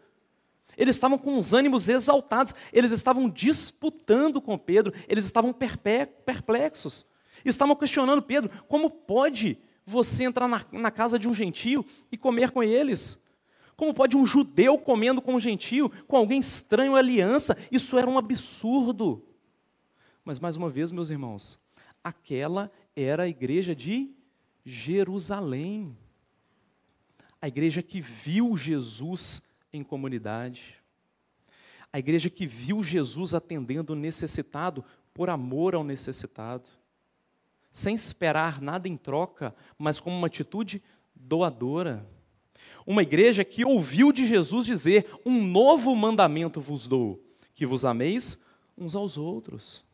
Eles 0.79 0.95
estavam 0.95 1.19
com 1.19 1.37
os 1.37 1.53
ânimos 1.53 1.89
exaltados, 1.89 2.55
eles 2.73 2.93
estavam 2.93 3.29
disputando 3.29 4.41
com 4.41 4.57
Pedro, 4.57 4.95
eles 5.09 5.25
estavam 5.25 5.53
perplexos. 5.53 7.05
Estavam 7.45 7.75
questionando 7.75 8.23
Pedro: 8.23 8.49
como 8.69 8.89
pode 8.89 9.59
você 9.85 10.25
entrar 10.25 10.47
na, 10.47 10.65
na 10.71 10.91
casa 10.93 11.19
de 11.19 11.29
um 11.29 11.35
gentio 11.35 11.85
e 12.13 12.17
comer 12.17 12.53
com 12.53 12.63
eles? 12.63 13.21
Como 13.75 13.93
pode 13.93 14.17
um 14.17 14.25
judeu 14.25 14.79
comendo 14.79 15.21
com 15.21 15.35
um 15.35 15.41
gentio, 15.41 15.91
com 16.07 16.17
alguém 16.17 16.39
estranho 16.39 16.95
à 16.95 16.99
aliança? 16.99 17.57
Isso 17.71 17.99
era 17.99 18.09
um 18.09 18.19
absurdo. 18.19 19.25
Mas, 20.25 20.39
mais 20.39 20.57
uma 20.57 20.69
vez, 20.71 20.93
meus 20.93 21.11
irmãos, 21.11 21.59
aquela 22.03 22.71
era 22.95 23.25
a 23.25 23.29
igreja 23.29 23.75
de 23.75 24.15
Jerusalém. 24.65 25.97
A 27.41 27.49
igreja 27.49 27.83
que 27.83 28.01
viu 28.01 28.57
Jesus 28.57 29.48
em 29.73 29.83
comunidade. 29.83 30.77
A 31.93 31.99
igreja 31.99 32.29
que 32.29 32.47
viu 32.47 32.83
Jesus 32.83 33.35
atendendo 33.35 33.93
o 33.93 33.97
necessitado 33.97 34.85
por 35.13 35.31
amor 35.31 35.75
ao 35.75 35.83
necessitado, 35.83 36.71
sem 37.71 37.95
esperar 37.95 38.61
nada 38.61 38.89
em 38.89 38.97
troca, 38.97 39.55
mas 39.79 40.01
como 40.01 40.17
uma 40.17 40.27
atitude 40.27 40.83
doadora. 41.15 42.07
Uma 42.87 43.03
igreja 43.03 43.45
que 43.45 43.65
ouviu 43.65 44.13
de 44.13 44.27
Jesus 44.27 44.67
dizer: 44.67 45.07
Um 45.25 45.43
novo 45.43 45.95
mandamento 45.95 46.61
vos 46.61 46.89
dou, 46.89 47.23
que 47.55 47.67
vos 47.67 47.85
ameis 47.85 48.43
uns 48.77 48.95
aos 48.95 49.17
outros. 49.17 49.85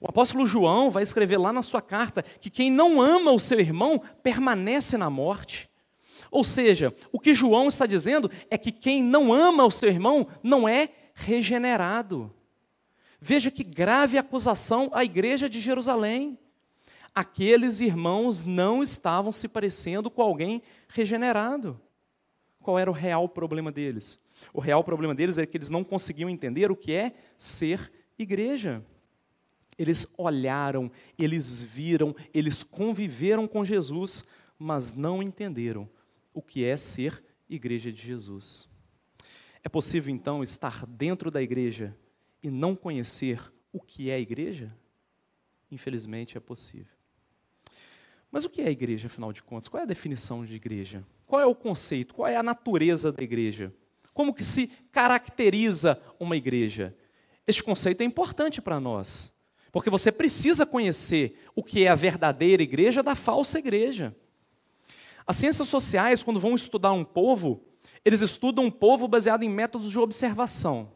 O 0.00 0.08
apóstolo 0.08 0.46
João 0.46 0.90
vai 0.90 1.02
escrever 1.02 1.38
lá 1.38 1.52
na 1.52 1.62
sua 1.62 1.80
carta 1.80 2.22
que 2.22 2.50
quem 2.50 2.70
não 2.70 3.00
ama 3.00 3.32
o 3.32 3.40
seu 3.40 3.58
irmão 3.58 3.98
permanece 4.22 4.96
na 4.96 5.08
morte. 5.08 5.69
Ou 6.30 6.44
seja, 6.44 6.94
o 7.12 7.20
que 7.20 7.34
João 7.34 7.68
está 7.68 7.86
dizendo 7.86 8.30
é 8.50 8.58
que 8.58 8.72
quem 8.72 9.02
não 9.02 9.32
ama 9.32 9.64
o 9.64 9.70
seu 9.70 9.88
irmão 9.88 10.26
não 10.42 10.68
é 10.68 10.88
regenerado. 11.14 12.32
Veja 13.20 13.50
que 13.50 13.62
grave 13.62 14.18
acusação 14.18 14.90
à 14.92 15.04
igreja 15.04 15.48
de 15.48 15.60
Jerusalém. 15.60 16.38
Aqueles 17.14 17.80
irmãos 17.80 18.44
não 18.44 18.82
estavam 18.82 19.32
se 19.32 19.48
parecendo 19.48 20.10
com 20.10 20.22
alguém 20.22 20.62
regenerado. 20.88 21.80
Qual 22.60 22.78
era 22.78 22.90
o 22.90 22.94
real 22.94 23.28
problema 23.28 23.70
deles? 23.70 24.18
O 24.54 24.60
real 24.60 24.82
problema 24.82 25.14
deles 25.14 25.36
é 25.38 25.44
que 25.44 25.56
eles 25.56 25.70
não 25.70 25.84
conseguiam 25.84 26.30
entender 26.30 26.70
o 26.70 26.76
que 26.76 26.92
é 26.92 27.12
ser 27.36 27.92
igreja. 28.18 28.82
Eles 29.78 30.06
olharam, 30.16 30.90
eles 31.18 31.60
viram, 31.60 32.14
eles 32.32 32.62
conviveram 32.62 33.46
com 33.46 33.64
Jesus, 33.64 34.24
mas 34.58 34.92
não 34.92 35.22
entenderam 35.22 35.88
o 36.32 36.42
que 36.42 36.64
é 36.64 36.76
ser 36.76 37.22
igreja 37.48 37.92
de 37.92 38.00
Jesus. 38.00 38.68
É 39.62 39.68
possível 39.68 40.12
então 40.12 40.42
estar 40.42 40.86
dentro 40.86 41.30
da 41.30 41.42
igreja 41.42 41.96
e 42.42 42.50
não 42.50 42.74
conhecer 42.74 43.40
o 43.72 43.80
que 43.80 44.10
é 44.10 44.18
igreja? 44.18 44.74
Infelizmente 45.70 46.36
é 46.36 46.40
possível. 46.40 46.92
Mas 48.30 48.44
o 48.44 48.50
que 48.50 48.62
é 48.62 48.70
igreja, 48.70 49.08
afinal 49.08 49.32
de 49.32 49.42
contas? 49.42 49.68
Qual 49.68 49.80
é 49.80 49.84
a 49.84 49.86
definição 49.86 50.44
de 50.44 50.54
igreja? 50.54 51.04
Qual 51.26 51.40
é 51.40 51.46
o 51.46 51.54
conceito? 51.54 52.14
Qual 52.14 52.28
é 52.28 52.36
a 52.36 52.42
natureza 52.42 53.12
da 53.12 53.22
igreja? 53.22 53.72
Como 54.14 54.34
que 54.34 54.44
se 54.44 54.68
caracteriza 54.92 56.00
uma 56.18 56.36
igreja? 56.36 56.96
Este 57.46 57.62
conceito 57.62 58.00
é 58.02 58.04
importante 58.04 58.62
para 58.62 58.78
nós, 58.78 59.32
porque 59.72 59.90
você 59.90 60.12
precisa 60.12 60.64
conhecer 60.64 61.42
o 61.54 61.62
que 61.62 61.84
é 61.84 61.88
a 61.88 61.94
verdadeira 61.94 62.62
igreja 62.62 63.02
da 63.02 63.14
falsa 63.14 63.58
igreja. 63.58 64.14
As 65.30 65.36
ciências 65.36 65.68
sociais, 65.68 66.24
quando 66.24 66.40
vão 66.40 66.56
estudar 66.56 66.90
um 66.90 67.04
povo, 67.04 67.62
eles 68.04 68.20
estudam 68.20 68.64
um 68.64 68.70
povo 68.70 69.06
baseado 69.06 69.44
em 69.44 69.48
métodos 69.48 69.92
de 69.92 69.96
observação. 69.96 70.90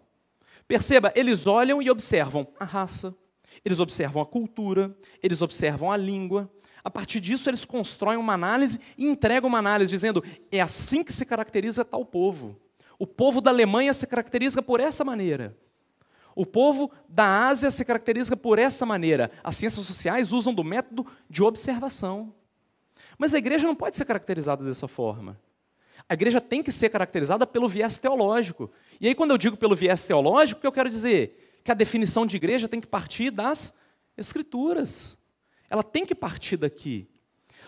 Perceba, 0.66 1.12
eles 1.14 1.46
olham 1.46 1.80
e 1.80 1.88
observam 1.88 2.44
a 2.58 2.64
raça, 2.64 3.16
eles 3.64 3.78
observam 3.78 4.20
a 4.20 4.26
cultura, 4.26 4.92
eles 5.22 5.40
observam 5.40 5.92
a 5.92 5.96
língua, 5.96 6.50
a 6.82 6.90
partir 6.90 7.20
disso, 7.20 7.48
eles 7.48 7.64
constroem 7.64 8.18
uma 8.18 8.32
análise 8.32 8.80
e 8.98 9.06
entregam 9.06 9.48
uma 9.48 9.60
análise, 9.60 9.88
dizendo: 9.88 10.20
é 10.50 10.60
assim 10.60 11.04
que 11.04 11.12
se 11.12 11.24
caracteriza 11.24 11.84
tal 11.84 12.04
povo. 12.04 12.60
O 12.98 13.06
povo 13.06 13.40
da 13.40 13.52
Alemanha 13.52 13.94
se 13.94 14.04
caracteriza 14.04 14.60
por 14.60 14.80
essa 14.80 15.04
maneira. 15.04 15.56
O 16.34 16.44
povo 16.44 16.90
da 17.08 17.46
Ásia 17.46 17.70
se 17.70 17.84
caracteriza 17.84 18.36
por 18.36 18.58
essa 18.58 18.84
maneira. 18.84 19.30
As 19.44 19.54
ciências 19.54 19.86
sociais 19.86 20.32
usam 20.32 20.52
do 20.52 20.64
método 20.64 21.06
de 21.30 21.40
observação. 21.40 22.34
Mas 23.24 23.32
a 23.32 23.38
igreja 23.38 23.66
não 23.66 23.74
pode 23.74 23.96
ser 23.96 24.04
caracterizada 24.04 24.62
dessa 24.62 24.86
forma. 24.86 25.40
A 26.06 26.12
igreja 26.12 26.42
tem 26.42 26.62
que 26.62 26.70
ser 26.70 26.90
caracterizada 26.90 27.46
pelo 27.46 27.66
viés 27.66 27.96
teológico. 27.96 28.70
E 29.00 29.08
aí, 29.08 29.14
quando 29.14 29.30
eu 29.30 29.38
digo 29.38 29.56
pelo 29.56 29.74
viés 29.74 30.04
teológico, 30.04 30.58
o 30.58 30.60
que 30.60 30.66
eu 30.66 30.72
quero 30.72 30.90
dizer? 30.90 31.58
Que 31.64 31.70
a 31.70 31.74
definição 31.74 32.26
de 32.26 32.36
igreja 32.36 32.68
tem 32.68 32.82
que 32.82 32.86
partir 32.86 33.30
das 33.30 33.78
Escrituras. 34.14 35.16
Ela 35.70 35.82
tem 35.82 36.04
que 36.04 36.14
partir 36.14 36.58
daqui. 36.58 37.08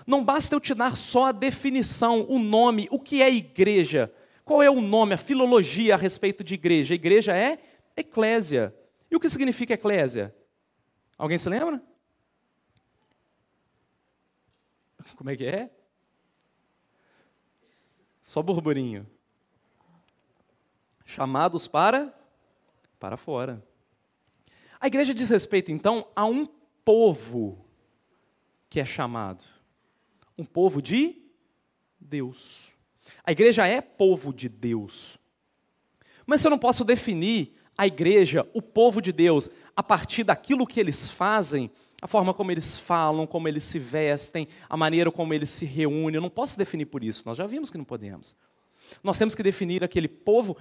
Não 0.06 0.22
basta 0.22 0.54
eu 0.54 0.60
te 0.60 0.74
dar 0.74 0.94
só 0.94 1.24
a 1.24 1.32
definição, 1.32 2.26
o 2.28 2.38
nome, 2.38 2.86
o 2.90 3.00
que 3.00 3.22
é 3.22 3.32
igreja. 3.32 4.12
Qual 4.44 4.62
é 4.62 4.68
o 4.68 4.82
nome, 4.82 5.14
a 5.14 5.16
filologia 5.16 5.94
a 5.94 5.96
respeito 5.96 6.44
de 6.44 6.52
igreja? 6.52 6.92
A 6.92 6.96
igreja 6.96 7.34
é 7.34 7.58
eclésia. 7.96 8.74
E 9.10 9.16
o 9.16 9.20
que 9.20 9.30
significa 9.30 9.72
eclésia? 9.72 10.36
Alguém 11.16 11.38
se 11.38 11.48
lembra? 11.48 11.80
Como 15.14 15.30
é 15.30 15.36
que 15.36 15.44
é? 15.44 15.70
Só 18.22 18.42
burburinho. 18.42 19.06
Chamados 21.04 21.68
para 21.68 22.12
para 22.98 23.16
fora. 23.16 23.64
A 24.80 24.86
igreja 24.86 25.14
diz 25.14 25.28
respeito 25.28 25.70
então 25.70 26.08
a 26.16 26.24
um 26.24 26.46
povo 26.84 27.64
que 28.68 28.80
é 28.80 28.84
chamado? 28.84 29.44
Um 30.36 30.44
povo 30.44 30.82
de 30.82 31.22
Deus. 32.00 32.64
A 33.24 33.32
igreja 33.32 33.66
é 33.66 33.80
povo 33.80 34.32
de 34.32 34.48
Deus. 34.48 35.18
Mas 36.26 36.44
eu 36.44 36.50
não 36.50 36.58
posso 36.58 36.84
definir 36.84 37.56
a 37.78 37.86
igreja, 37.86 38.48
o 38.52 38.60
povo 38.60 39.00
de 39.00 39.12
Deus, 39.12 39.48
a 39.76 39.82
partir 39.82 40.24
daquilo 40.24 40.66
que 40.66 40.80
eles 40.80 41.08
fazem, 41.08 41.70
a 42.00 42.06
forma 42.06 42.34
como 42.34 42.52
eles 42.52 42.76
falam, 42.76 43.26
como 43.26 43.48
eles 43.48 43.64
se 43.64 43.78
vestem, 43.78 44.46
a 44.68 44.76
maneira 44.76 45.10
como 45.10 45.32
eles 45.32 45.50
se 45.50 45.64
reúnem, 45.64 46.16
eu 46.16 46.20
não 46.20 46.30
posso 46.30 46.58
definir 46.58 46.86
por 46.86 47.02
isso, 47.02 47.22
nós 47.24 47.36
já 47.36 47.46
vimos 47.46 47.70
que 47.70 47.78
não 47.78 47.84
podemos. 47.84 48.34
Nós 49.02 49.18
temos 49.18 49.34
que 49.34 49.42
definir 49.42 49.82
aquele 49.82 50.08
povo 50.08 50.56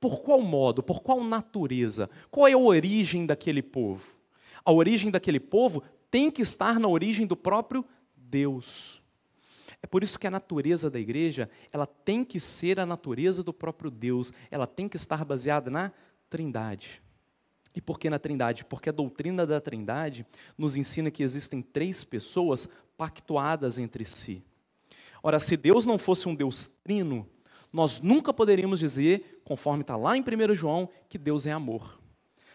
por 0.00 0.20
qual 0.20 0.40
modo, 0.40 0.82
por 0.82 1.02
qual 1.02 1.24
natureza, 1.24 2.10
qual 2.30 2.46
é 2.46 2.52
a 2.52 2.58
origem 2.58 3.24
daquele 3.24 3.62
povo. 3.62 4.06
A 4.64 4.72
origem 4.72 5.10
daquele 5.10 5.40
povo 5.40 5.82
tem 6.10 6.30
que 6.30 6.42
estar 6.42 6.78
na 6.78 6.88
origem 6.88 7.26
do 7.26 7.36
próprio 7.36 7.84
Deus. 8.14 9.02
É 9.82 9.86
por 9.86 10.02
isso 10.02 10.18
que 10.18 10.26
a 10.26 10.30
natureza 10.30 10.90
da 10.90 10.98
igreja, 10.98 11.48
ela 11.70 11.86
tem 11.86 12.24
que 12.24 12.40
ser 12.40 12.80
a 12.80 12.86
natureza 12.86 13.42
do 13.42 13.52
próprio 13.52 13.90
Deus, 13.90 14.32
ela 14.50 14.66
tem 14.66 14.88
que 14.88 14.96
estar 14.96 15.24
baseada 15.24 15.70
na 15.70 15.92
Trindade. 16.30 17.03
E 17.74 17.80
por 17.80 17.98
que 17.98 18.08
na 18.08 18.18
Trindade? 18.18 18.64
Porque 18.64 18.88
a 18.88 18.92
doutrina 18.92 19.46
da 19.46 19.60
Trindade 19.60 20.24
nos 20.56 20.76
ensina 20.76 21.10
que 21.10 21.22
existem 21.22 21.60
três 21.60 22.04
pessoas 22.04 22.68
pactuadas 22.96 23.78
entre 23.78 24.04
si. 24.04 24.44
Ora, 25.22 25.40
se 25.40 25.56
Deus 25.56 25.84
não 25.84 25.98
fosse 25.98 26.28
um 26.28 26.34
Deus 26.34 26.66
trino, 26.66 27.26
nós 27.72 28.00
nunca 28.00 28.32
poderíamos 28.32 28.78
dizer, 28.78 29.40
conforme 29.44 29.80
está 29.80 29.96
lá 29.96 30.16
em 30.16 30.22
1 30.22 30.54
João, 30.54 30.88
que 31.08 31.18
Deus 31.18 31.46
é 31.46 31.50
amor. 31.50 31.98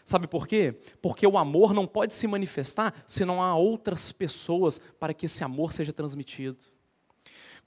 Sabe 0.06 0.28
por 0.28 0.48
quê? 0.48 0.80
Porque 1.02 1.28
o 1.28 1.38
amor 1.38 1.74
não 1.74 1.86
pode 1.86 2.16
se 2.16 2.26
manifestar 2.26 2.94
se 3.06 3.26
não 3.26 3.44
há 3.44 3.56
outras 3.56 4.12
pessoas 4.12 4.80
para 5.00 5.14
que 5.14 5.26
esse 5.26 5.44
amor 5.44 5.74
seja 5.74 5.92
transmitido. 5.92 6.58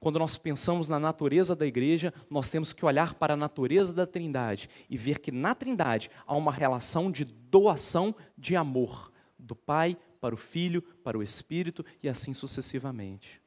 Quando 0.03 0.19
nós 0.19 0.37
pensamos 0.37 0.89
na 0.89 0.99
natureza 0.99 1.57
da 1.57 1.65
igreja, 1.65 2.13
nós 2.29 2.51
temos 2.51 2.75
que 2.75 2.85
olhar 2.85 3.15
para 3.15 3.33
a 3.33 3.37
natureza 3.37 3.93
da 3.93 4.07
Trindade 4.07 4.69
e 4.91 4.99
ver 4.99 5.21
que 5.21 5.33
na 5.33 5.55
Trindade 5.55 6.11
há 6.27 6.37
uma 6.37 6.53
relação 6.53 7.11
de 7.11 7.25
doação 7.25 8.15
de 8.37 8.55
amor 8.55 9.11
do 9.39 9.57
Pai 9.57 9.97
para 10.21 10.35
o 10.35 10.39
Filho, 10.39 10.83
para 10.83 11.17
o 11.17 11.23
Espírito 11.23 11.85
e 12.03 12.09
assim 12.09 12.35
sucessivamente. 12.35 13.41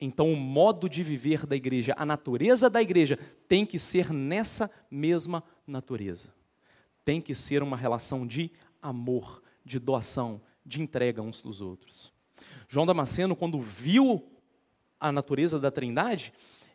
Então, 0.00 0.32
o 0.32 0.36
modo 0.36 0.88
de 0.88 1.02
viver 1.02 1.46
da 1.46 1.56
igreja, 1.56 1.94
a 1.96 2.06
natureza 2.06 2.70
da 2.70 2.80
igreja, 2.80 3.18
tem 3.48 3.66
que 3.66 3.78
ser 3.78 4.12
nessa 4.12 4.70
mesma 4.90 5.42
natureza 5.66 6.36
tem 7.06 7.20
que 7.20 7.36
ser 7.36 7.62
uma 7.62 7.76
relação 7.76 8.26
de 8.26 8.50
amor, 8.82 9.40
de 9.64 9.78
doação, 9.78 10.42
de 10.64 10.82
entrega 10.82 11.22
uns 11.22 11.40
dos 11.40 11.60
outros. 11.60 12.12
João 12.68 12.84
Damasceno, 12.84 13.36
quando 13.36 13.60
viu 13.60 14.24
a 14.98 15.12
natureza 15.12 15.58
da 15.58 15.70
Trindade, 15.70 16.32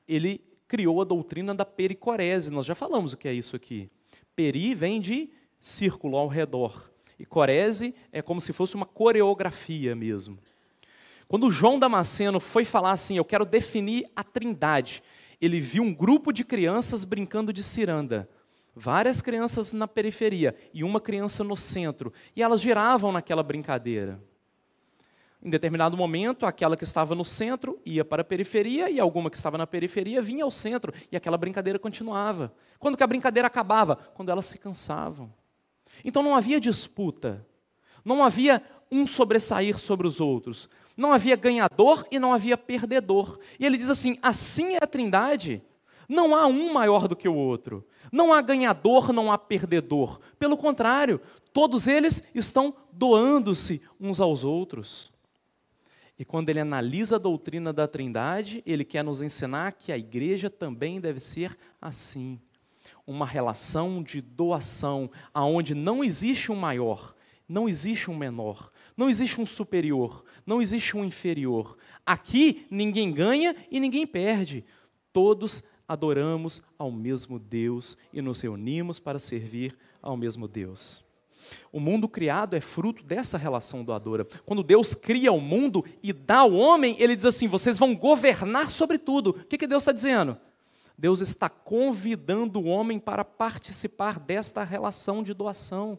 ele 0.08 0.42
criou 0.68 1.02
a 1.02 1.06
doutrina 1.06 1.54
da 1.54 1.66
pericorese. 1.66 2.52
Nós 2.52 2.66
já 2.66 2.76
falamos 2.76 3.14
o 3.14 3.18
que 3.18 3.28
é 3.28 3.34
isso 3.34 3.56
aqui. 3.56 3.90
Peri 4.36 4.74
vem 4.74 5.00
de 5.00 5.30
círculo 5.60 6.18
ao 6.18 6.28
redor. 6.28 6.92
E 7.20 7.26
corese 7.26 7.94
é 8.12 8.22
como 8.22 8.42
se 8.42 8.54
fosse 8.54 8.76
uma 8.76 8.86
coreografia 8.86 9.96
mesmo. 9.96 10.40
Quando 11.28 11.52
João 11.52 11.80
Damasceno 11.80 12.40
foi 12.40 12.66
falar 12.66 12.92
assim, 12.92 13.18
eu 13.18 13.26
quero 13.26 13.46
definir 13.46 14.10
a 14.16 14.24
Trindade, 14.24 15.04
ele 15.40 15.60
viu 15.60 15.84
um 15.84 15.94
grupo 15.94 16.32
de 16.32 16.44
crianças 16.44 17.04
brincando 17.04 17.54
de 17.54 17.64
ciranda 17.64 18.28
várias 18.76 19.22
crianças 19.22 19.74
na 19.74 19.88
periferia 19.88 20.56
e 20.74 20.84
uma 20.84 21.00
criança 21.00 21.44
no 21.44 21.58
centro, 21.58 22.12
e 22.36 22.42
elas 22.42 22.62
giravam 22.62 23.12
naquela 23.12 23.44
brincadeira. 23.44 24.22
Em 25.44 25.50
determinado 25.50 25.98
momento, 25.98 26.46
aquela 26.46 26.78
que 26.78 26.84
estava 26.84 27.16
no 27.16 27.26
centro 27.26 27.80
ia 27.84 28.06
para 28.06 28.22
a 28.22 28.26
periferia 28.26 28.92
e 28.92 29.00
alguma 29.00 29.30
que 29.30 29.38
estava 29.38 29.58
na 29.58 29.66
periferia 29.66 30.22
vinha 30.22 30.44
ao 30.44 30.52
centro 30.52 30.94
e 31.12 31.18
aquela 31.18 31.38
brincadeira 31.38 31.80
continuava. 31.80 32.54
Quando 32.78 32.96
que 32.96 33.04
a 33.04 33.08
brincadeira 33.08 33.48
acabava? 33.48 33.96
Quando 33.96 34.30
elas 34.30 34.46
se 34.46 34.60
cansavam. 34.60 35.34
Então 36.06 36.22
não 36.22 36.36
havia 36.36 36.60
disputa, 36.60 37.46
não 38.06 38.24
havia 38.24 38.62
um 38.92 39.08
sobressair 39.08 39.80
sobre 39.80 40.06
os 40.06 40.20
outros, 40.20 40.70
não 40.96 41.12
havia 41.12 41.36
ganhador 41.36 42.06
e 42.12 42.20
não 42.20 42.34
havia 42.34 42.56
perdedor. 42.56 43.40
E 43.60 43.66
ele 43.66 43.78
diz 43.78 43.90
assim: 43.90 44.18
assim 44.22 44.76
é 44.76 44.84
a 44.84 44.88
Trindade. 44.88 45.64
Não 46.08 46.36
há 46.36 46.46
um 46.46 46.74
maior 46.74 47.08
do 47.08 47.16
que 47.16 47.28
o 47.28 47.34
outro. 47.34 47.88
Não 48.12 48.34
há 48.34 48.42
ganhador, 48.42 49.14
não 49.14 49.32
há 49.32 49.38
perdedor. 49.38 50.20
Pelo 50.38 50.58
contrário, 50.58 51.22
todos 51.54 51.88
eles 51.88 52.28
estão 52.36 52.76
doando-se 52.92 53.82
uns 54.00 54.20
aos 54.20 54.44
outros. 54.44 55.10
E 56.22 56.24
quando 56.24 56.50
ele 56.50 56.60
analisa 56.60 57.16
a 57.16 57.18
doutrina 57.18 57.74
da 57.74 57.88
Trindade, 57.88 58.62
ele 58.64 58.86
quer 58.86 59.04
nos 59.04 59.24
ensinar 59.24 59.72
que 59.72 59.92
a 59.92 59.98
igreja 59.98 60.52
também 60.52 61.02
deve 61.02 61.20
ser 61.20 61.58
assim. 61.82 62.40
Uma 63.08 63.26
relação 63.26 64.04
de 64.04 64.22
doação, 64.22 65.10
aonde 65.34 65.74
não 65.74 66.04
existe 66.04 66.52
um 66.52 66.56
maior, 66.56 67.16
não 67.50 67.68
existe 67.68 68.12
um 68.12 68.16
menor, 68.16 68.72
não 68.96 69.10
existe 69.10 69.42
um 69.42 69.48
superior, 69.48 70.24
não 70.46 70.62
existe 70.62 70.96
um 70.96 71.04
inferior. 71.04 71.76
Aqui 72.06 72.68
ninguém 72.70 73.12
ganha 73.12 73.56
e 73.72 73.80
ninguém 73.80 74.06
perde. 74.06 74.64
Todos 75.12 75.64
adoramos 75.88 76.62
ao 76.78 76.92
mesmo 76.92 77.40
Deus 77.40 77.98
e 78.14 78.22
nos 78.22 78.40
reunimos 78.42 79.00
para 79.00 79.18
servir 79.18 79.76
ao 80.00 80.16
mesmo 80.16 80.48
Deus. 80.48 81.04
O 81.72 81.80
mundo 81.80 82.08
criado 82.08 82.56
é 82.56 82.62
fruto 82.62 83.04
dessa 83.04 83.38
relação 83.38 83.84
doadora. 83.84 84.26
Quando 84.46 84.64
Deus 84.64 84.94
cria 84.94 85.32
o 85.32 85.40
mundo 85.40 85.84
e 86.02 86.12
dá 86.12 86.40
ao 86.40 86.54
homem, 86.54 86.96
ele 87.00 87.16
diz 87.16 87.26
assim: 87.26 87.48
vocês 87.48 87.78
vão 87.78 87.96
governar 87.96 88.70
sobre 88.70 88.98
tudo. 88.98 89.32
O 89.32 89.46
que, 89.46 89.58
que 89.58 89.68
Deus 89.68 89.84
está 89.84 89.92
dizendo? 89.92 90.38
Deus 90.98 91.20
está 91.20 91.50
convidando 91.50 92.60
o 92.60 92.66
homem 92.66 93.00
para 93.00 93.26
participar 93.26 94.20
desta 94.20 94.64
relação 94.64 95.24
de 95.24 95.34
doação. 95.34 95.98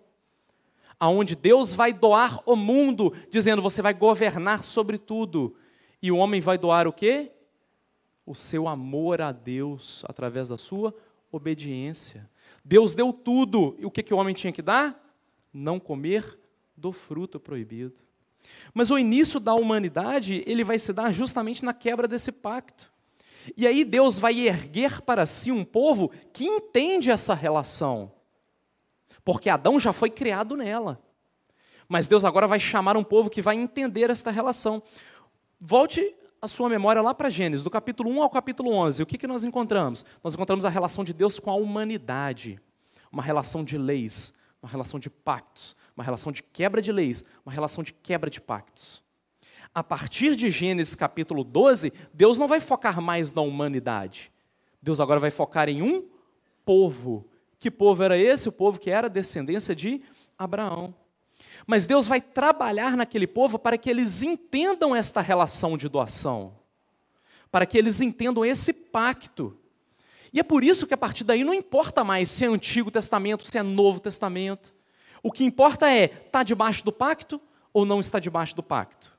Aonde 0.98 1.34
Deus 1.34 1.74
vai 1.74 1.92
doar 1.92 2.40
o 2.46 2.54
mundo, 2.54 3.12
dizendo: 3.30 3.60
você 3.60 3.82
vai 3.82 3.92
governar 3.94 4.62
sobre 4.62 4.98
tudo. 4.98 5.56
E 6.00 6.12
o 6.12 6.16
homem 6.16 6.40
vai 6.40 6.58
doar 6.58 6.86
o 6.86 6.92
quê? 6.92 7.32
O 8.24 8.34
seu 8.34 8.68
amor 8.68 9.20
a 9.20 9.32
Deus 9.32 10.04
através 10.06 10.48
da 10.48 10.56
sua 10.56 10.94
obediência. 11.32 12.30
Deus 12.64 12.94
deu 12.94 13.12
tudo. 13.12 13.74
E 13.78 13.86
o 13.86 13.90
que, 13.90 14.02
que 14.02 14.14
o 14.14 14.16
homem 14.16 14.34
tinha 14.34 14.52
que 14.52 14.62
dar? 14.62 14.98
Não 15.52 15.78
comer 15.78 16.38
do 16.76 16.92
fruto 16.92 17.38
proibido. 17.38 17.94
Mas 18.74 18.90
o 18.90 18.98
início 18.98 19.38
da 19.38 19.54
humanidade, 19.54 20.42
ele 20.46 20.64
vai 20.64 20.78
se 20.78 20.92
dar 20.92 21.12
justamente 21.12 21.64
na 21.64 21.72
quebra 21.72 22.08
desse 22.08 22.32
pacto. 22.32 22.90
E 23.56 23.66
aí 23.66 23.84
Deus 23.84 24.18
vai 24.18 24.40
erguer 24.40 25.00
para 25.02 25.26
si 25.26 25.50
um 25.50 25.64
povo 25.64 26.10
que 26.32 26.44
entende 26.44 27.10
essa 27.10 27.34
relação. 27.34 28.10
Porque 29.24 29.48
Adão 29.48 29.78
já 29.78 29.92
foi 29.92 30.10
criado 30.10 30.56
nela. 30.56 31.00
Mas 31.88 32.06
Deus 32.06 32.24
agora 32.24 32.46
vai 32.46 32.58
chamar 32.58 32.96
um 32.96 33.04
povo 33.04 33.30
que 33.30 33.42
vai 33.42 33.56
entender 33.56 34.10
esta 34.10 34.30
relação. 34.30 34.82
Volte 35.60 36.14
a 36.40 36.48
sua 36.48 36.68
memória 36.68 37.00
lá 37.02 37.14
para 37.14 37.30
Gênesis, 37.30 37.62
do 37.62 37.70
capítulo 37.70 38.10
1 38.10 38.22
ao 38.22 38.30
capítulo 38.30 38.72
11. 38.72 39.02
O 39.02 39.06
que, 39.06 39.18
que 39.18 39.26
nós 39.26 39.44
encontramos? 39.44 40.04
Nós 40.24 40.34
encontramos 40.34 40.64
a 40.64 40.68
relação 40.68 41.04
de 41.04 41.12
Deus 41.12 41.38
com 41.38 41.50
a 41.50 41.54
humanidade. 41.54 42.60
Uma 43.12 43.22
relação 43.22 43.62
de 43.62 43.76
leis, 43.76 44.34
uma 44.62 44.70
relação 44.70 45.00
de 45.00 45.10
pactos, 45.10 45.74
uma 45.96 46.04
relação 46.04 46.30
de 46.30 46.42
quebra 46.42 46.80
de 46.80 46.92
leis, 46.92 47.24
uma 47.44 47.52
relação 47.52 47.82
de 47.82 47.92
quebra 47.92 48.30
de 48.30 48.40
pactos. 48.40 49.02
A 49.74 49.82
partir 49.82 50.36
de 50.36 50.50
Gênesis 50.50 50.94
capítulo 50.94 51.42
12, 51.42 51.92
Deus 52.14 52.38
não 52.38 52.46
vai 52.46 52.60
focar 52.60 53.00
mais 53.00 53.32
na 53.32 53.42
humanidade. 53.42 54.30
Deus 54.80 55.00
agora 55.00 55.18
vai 55.18 55.30
focar 55.30 55.68
em 55.68 55.82
um 55.82 56.06
povo. 56.64 57.26
Que 57.58 57.70
povo 57.70 58.02
era 58.02 58.18
esse? 58.18 58.48
O 58.48 58.52
povo 58.52 58.78
que 58.78 58.90
era 58.90 59.08
descendência 59.08 59.74
de 59.74 60.00
Abraão. 60.38 60.94
Mas 61.66 61.86
Deus 61.86 62.06
vai 62.06 62.20
trabalhar 62.20 62.96
naquele 62.96 63.26
povo 63.26 63.58
para 63.58 63.78
que 63.78 63.88
eles 63.88 64.22
entendam 64.22 64.94
esta 64.94 65.20
relação 65.20 65.76
de 65.78 65.88
doação, 65.88 66.52
para 67.50 67.64
que 67.64 67.78
eles 67.78 68.00
entendam 68.00 68.44
esse 68.44 68.72
pacto. 68.72 69.56
E 70.32 70.40
é 70.40 70.42
por 70.42 70.64
isso 70.64 70.86
que 70.86 70.94
a 70.94 70.98
partir 70.98 71.24
daí 71.24 71.44
não 71.44 71.52
importa 71.52 72.02
mais 72.02 72.30
se 72.30 72.44
é 72.44 72.48
Antigo 72.48 72.90
Testamento, 72.90 73.46
se 73.46 73.58
é 73.58 73.62
Novo 73.62 74.00
Testamento. 74.00 74.74
O 75.22 75.30
que 75.30 75.44
importa 75.44 75.90
é, 75.90 76.04
está 76.04 76.42
debaixo 76.42 76.84
do 76.84 76.92
pacto 76.92 77.40
ou 77.72 77.84
não 77.84 78.00
está 78.00 78.18
debaixo 78.18 78.56
do 78.56 78.62
pacto? 78.62 79.12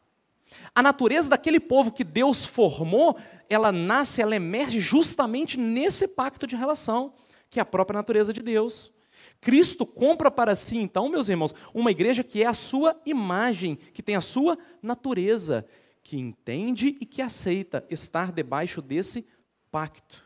A 0.73 0.81
natureza 0.81 1.29
daquele 1.29 1.59
povo 1.59 1.91
que 1.91 2.03
Deus 2.03 2.45
formou, 2.45 3.17
ela 3.49 3.71
nasce, 3.71 4.21
ela 4.21 4.35
emerge 4.35 4.79
justamente 4.79 5.57
nesse 5.57 6.07
pacto 6.07 6.45
de 6.45 6.55
relação, 6.55 7.13
que 7.49 7.59
é 7.59 7.61
a 7.61 7.65
própria 7.65 7.97
natureza 7.97 8.33
de 8.33 8.41
Deus. 8.41 8.91
Cristo 9.39 9.85
compra 9.85 10.31
para 10.31 10.55
si, 10.55 10.77
então, 10.77 11.09
meus 11.09 11.29
irmãos, 11.29 11.53
uma 11.73 11.91
igreja 11.91 12.23
que 12.23 12.41
é 12.43 12.45
a 12.45 12.53
sua 12.53 12.99
imagem, 13.05 13.75
que 13.75 14.01
tem 14.01 14.15
a 14.15 14.21
sua 14.21 14.57
natureza, 14.81 15.65
que 16.01 16.17
entende 16.17 16.97
e 16.99 17.05
que 17.05 17.21
aceita 17.21 17.85
estar 17.89 18.31
debaixo 18.31 18.81
desse 18.81 19.27
pacto. 19.71 20.22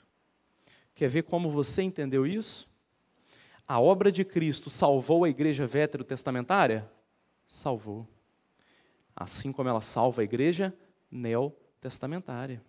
Quer 0.97 1.09
ver 1.09 1.21
como 1.21 1.51
você 1.51 1.83
entendeu 1.83 2.25
isso? 2.25 2.67
A 3.67 3.79
obra 3.79 4.11
de 4.11 4.25
Cristo 4.25 4.67
salvou 4.67 5.23
a 5.23 5.29
igreja 5.29 5.67
veterotestamentária? 5.67 6.89
Salvou. 7.47 8.07
Assim 9.15 9.51
como 9.51 9.69
ela 9.69 9.79
salva 9.79 10.21
a 10.21 10.25
igreja 10.25 10.75
neotestamentária. 11.11 12.63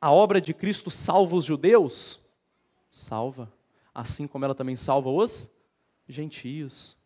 A 0.00 0.10
obra 0.10 0.40
de 0.40 0.52
Cristo 0.52 0.90
salva 0.90 1.36
os 1.36 1.44
judeus? 1.44 2.18
Salva. 2.90 3.52
Assim 3.94 4.26
como 4.26 4.44
ela 4.44 4.54
também 4.54 4.74
salva 4.74 5.08
os 5.08 5.48
gentios. 6.08 6.96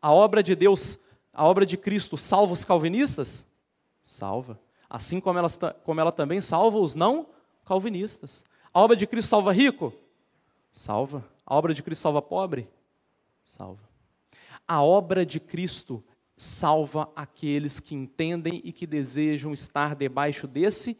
A 0.00 0.10
obra 0.10 0.42
de 0.42 0.54
Deus, 0.54 0.98
a 1.30 1.44
obra 1.44 1.66
de 1.66 1.76
Cristo 1.76 2.16
salva 2.16 2.54
os 2.54 2.64
calvinistas? 2.64 3.44
Salva. 4.02 4.58
Assim 4.88 5.20
como 5.20 5.38
ela, 5.38 5.50
como 5.84 6.00
ela 6.00 6.10
também 6.10 6.40
salva 6.40 6.78
os 6.78 6.94
não 6.94 7.26
calvinistas. 7.66 8.48
A 8.72 8.80
obra 8.80 8.94
de 8.94 9.06
Cristo 9.06 9.30
salva 9.30 9.52
rico? 9.52 9.92
Salva. 10.72 11.28
A 11.44 11.56
obra 11.56 11.74
de 11.74 11.82
Cristo 11.82 12.02
salva 12.02 12.22
pobre? 12.22 12.68
Salva. 13.44 13.82
A 14.66 14.80
obra 14.80 15.26
de 15.26 15.40
Cristo 15.40 16.02
salva 16.36 17.10
aqueles 17.16 17.80
que 17.80 17.96
entendem 17.96 18.60
e 18.64 18.72
que 18.72 18.86
desejam 18.86 19.52
estar 19.52 19.96
debaixo 19.96 20.46
desse 20.46 20.98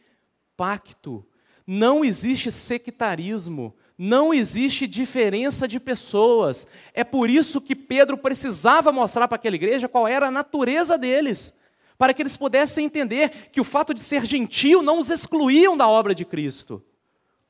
pacto. 0.57 1.25
Não 1.65 2.05
existe 2.05 2.51
sectarismo, 2.51 3.73
não 3.97 4.35
existe 4.35 4.89
diferença 4.89 5.69
de 5.69 5.79
pessoas. 5.79 6.67
É 6.93 7.05
por 7.05 7.31
isso 7.31 7.61
que 7.61 7.77
Pedro 7.77 8.19
precisava 8.19 8.91
mostrar 8.91 9.29
para 9.29 9.37
aquela 9.37 9.55
igreja 9.55 9.89
qual 9.89 10.09
era 10.09 10.27
a 10.27 10.33
natureza 10.33 10.99
deles, 10.99 11.57
para 11.97 12.13
que 12.13 12.21
eles 12.21 12.37
pudessem 12.37 12.87
entender 12.87 13.51
que 13.53 13.61
o 13.61 13.65
fato 13.65 13.95
de 13.95 14.01
ser 14.01 14.27
gentil 14.27 14.83
não 14.83 14.99
os 14.99 15.11
excluíam 15.11 15.77
da 15.77 15.87
obra 15.87 16.13
de 16.13 16.25
Cristo. 16.25 16.85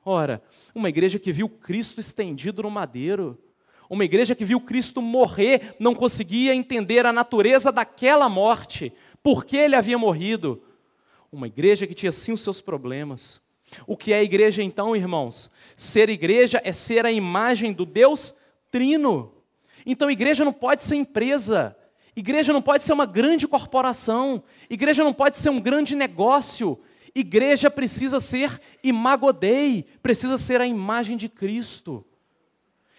Ora, 0.05 0.43
uma 0.75 0.89
igreja 0.89 1.19
que 1.19 1.33
viu 1.33 1.49
Cristo 1.49 2.01
estendido 2.01 2.63
no 2.63 2.71
madeiro, 2.71 3.39
uma 3.89 4.05
igreja 4.05 4.35
que 4.35 4.45
viu 4.45 4.61
Cristo 4.61 5.03
morrer, 5.03 5.75
não 5.79 5.95
conseguia 5.95 6.55
entender 6.55 7.05
a 7.05 7.13
natureza 7.13 7.73
daquela 7.73 8.29
morte, 8.29 8.93
por 9.23 9.45
que 9.45 9.57
ele 9.57 9.75
havia 9.75 9.99
morrido. 9.99 10.63
Uma 11.31 11.49
igreja 11.49 11.87
que 11.87 11.95
tinha 11.95 12.13
sim 12.13 12.33
os 12.33 12.41
seus 12.41 12.61
problemas. 12.61 13.41
O 13.87 13.97
que 13.97 14.13
é 14.13 14.23
igreja 14.23 14.63
então, 14.63 14.97
irmãos? 14.97 15.51
Ser 15.77 16.09
igreja 16.09 16.61
é 16.65 16.73
ser 16.73 17.05
a 17.05 17.13
imagem 17.13 17.73
do 17.73 17.85
Deus 17.85 18.35
Trino. 18.71 19.35
Então, 19.85 20.11
igreja 20.11 20.45
não 20.45 20.53
pode 20.53 20.83
ser 20.85 20.97
empresa, 20.97 21.77
igreja 22.15 22.53
não 22.53 22.63
pode 22.63 22.83
ser 22.83 22.93
uma 22.93 23.07
grande 23.07 23.49
corporação, 23.49 24.43
igreja 24.69 25.03
não 25.03 25.13
pode 25.13 25.37
ser 25.37 25.51
um 25.51 25.61
grande 25.61 25.97
negócio, 25.97 26.79
Igreja 27.15 27.71
precisa 27.71 28.21
ser 28.21 28.61
imagodei, 28.83 29.87
precisa 30.03 30.39
ser 30.39 30.61
a 30.61 30.67
imagem 30.67 31.17
de 31.17 31.29
Cristo. 31.29 32.05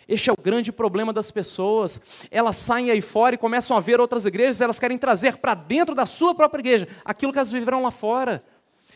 Este 0.08 0.30
é 0.30 0.34
o 0.34 0.42
grande 0.42 0.72
problema 0.72 1.14
das 1.14 1.32
pessoas. 1.32 2.02
Elas 2.30 2.58
saem 2.58 2.92
aí 2.92 3.02
fora 3.02 3.36
e 3.36 3.38
começam 3.38 3.78
a 3.78 3.80
ver 3.80 4.02
outras 4.02 4.26
igrejas, 4.26 4.60
elas 4.60 4.80
querem 4.80 4.98
trazer 4.98 5.38
para 5.38 5.54
dentro 5.54 5.96
da 5.96 6.06
sua 6.06 6.36
própria 6.36 6.62
igreja 6.62 6.88
aquilo 7.06 7.32
que 7.32 7.38
elas 7.38 7.52
viveram 7.52 7.84
lá 7.84 7.92
fora. 7.92 8.44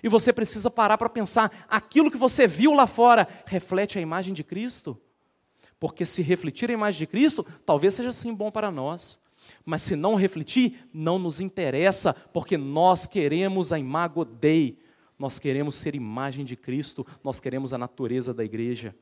E 0.03 0.09
você 0.09 0.33
precisa 0.33 0.69
parar 0.69 0.97
para 0.97 1.09
pensar: 1.09 1.51
aquilo 1.69 2.11
que 2.11 2.17
você 2.17 2.45
viu 2.45 2.73
lá 2.73 2.85
fora 2.85 3.27
reflete 3.45 3.97
a 3.97 4.01
imagem 4.01 4.33
de 4.33 4.43
Cristo? 4.43 4.99
Porque 5.79 6.05
se 6.05 6.21
refletir 6.21 6.69
a 6.69 6.73
imagem 6.73 6.99
de 6.99 7.07
Cristo, 7.07 7.45
talvez 7.65 7.93
seja 7.93 8.11
sim 8.11 8.33
bom 8.33 8.51
para 8.51 8.69
nós. 8.69 9.19
Mas 9.63 9.83
se 9.83 9.95
não 9.95 10.15
refletir, 10.15 10.87
não 10.93 11.19
nos 11.19 11.39
interessa, 11.39 12.13
porque 12.33 12.57
nós 12.57 13.05
queremos 13.05 13.71
a 13.71 13.79
imago 13.79 14.25
Dei, 14.25 14.79
nós 15.17 15.39
queremos 15.39 15.75
ser 15.75 15.95
imagem 15.95 16.43
de 16.43 16.55
Cristo, 16.55 17.05
nós 17.23 17.39
queremos 17.39 17.73
a 17.73 17.77
natureza 17.77 18.33
da 18.33 18.43
igreja. 18.43 18.95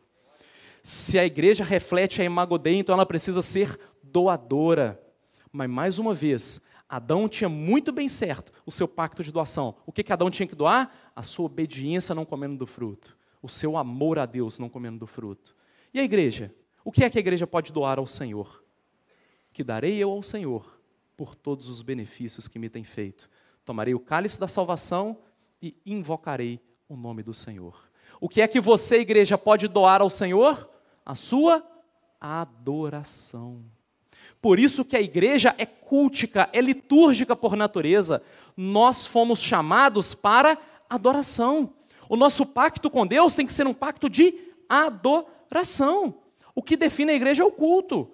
Se 0.84 1.18
a 1.18 1.26
igreja 1.26 1.64
reflete 1.64 2.22
a 2.22 2.26
imago 2.26 2.58
Dei, 2.58 2.76
então 2.76 2.94
ela 2.94 3.06
precisa 3.06 3.42
ser 3.42 3.80
doadora. 4.02 5.02
Mas 5.52 5.70
mais 5.70 5.98
uma 5.98 6.14
vez, 6.14 6.62
Adão 6.90 7.28
tinha 7.28 7.50
muito 7.50 7.92
bem 7.92 8.08
certo 8.10 8.52
o 8.66 8.72
seu 8.72 8.88
pacto 8.88 9.24
de 9.24 9.32
doação. 9.32 9.76
O 9.86 9.92
que, 9.92 10.04
que 10.04 10.14
Adão 10.14 10.30
tinha 10.30 10.46
que 10.46 10.56
doar? 10.56 10.94
A 11.16 11.24
sua 11.24 11.46
obediência 11.46 12.14
não 12.14 12.26
comendo 12.26 12.58
do 12.58 12.68
fruto. 12.68 13.18
O 13.42 13.50
seu 13.50 13.78
amor 13.78 14.20
a 14.20 14.26
Deus 14.26 14.60
não 14.60 14.70
comendo 14.70 15.00
do 15.00 15.08
fruto. 15.08 15.56
E 15.94 16.00
a 16.00 16.04
igreja? 16.04 16.54
O 16.84 16.92
que 16.92 17.04
é 17.04 17.10
que 17.10 17.18
a 17.18 17.22
igreja 17.22 17.48
pode 17.48 17.72
doar 17.72 17.98
ao 17.98 18.06
Senhor? 18.06 18.64
Que 19.52 19.64
darei 19.64 19.98
eu 19.98 20.12
ao 20.12 20.22
Senhor 20.22 20.80
por 21.16 21.34
todos 21.34 21.68
os 21.68 21.82
benefícios 21.82 22.48
que 22.48 22.60
me 22.60 22.70
tem 22.70 22.84
feito. 22.84 23.30
Tomarei 23.64 23.94
o 23.94 24.00
cálice 24.00 24.40
da 24.40 24.48
salvação 24.48 25.18
e 25.64 25.74
invocarei 25.86 26.60
o 26.90 26.98
nome 26.98 27.24
do 27.24 27.34
Senhor. 27.34 27.90
O 28.20 28.28
que 28.28 28.42
é 28.42 28.48
que 28.50 28.60
você, 28.60 28.98
igreja, 28.98 29.38
pode 29.38 29.70
doar 29.70 30.02
ao 30.02 30.10
Senhor? 30.10 30.70
A 31.06 31.16
sua 31.16 31.66
adoração. 32.20 33.64
Por 34.42 34.60
isso 34.60 34.84
que 34.84 34.98
a 34.98 35.02
igreja 35.02 35.56
é 35.58 35.66
cultica, 35.66 36.50
é 36.52 36.60
litúrgica 36.60 37.34
por 37.34 37.56
natureza. 37.56 38.22
Nós 38.58 39.08
fomos 39.08 39.40
chamados 39.40 40.14
para 40.14 40.58
adoração. 40.90 41.74
O 42.10 42.18
nosso 42.18 42.46
pacto 42.46 42.90
com 42.90 43.08
Deus 43.08 43.34
tem 43.34 43.46
que 43.46 43.54
ser 43.54 43.66
um 43.66 43.74
pacto 43.74 44.10
de 44.10 44.38
adoração. 44.68 46.16
O 46.54 46.62
que 46.62 46.76
define 46.76 47.14
a 47.14 47.16
igreja 47.16 47.42
é 47.42 47.46
o 47.46 47.52
culto. 47.52 48.12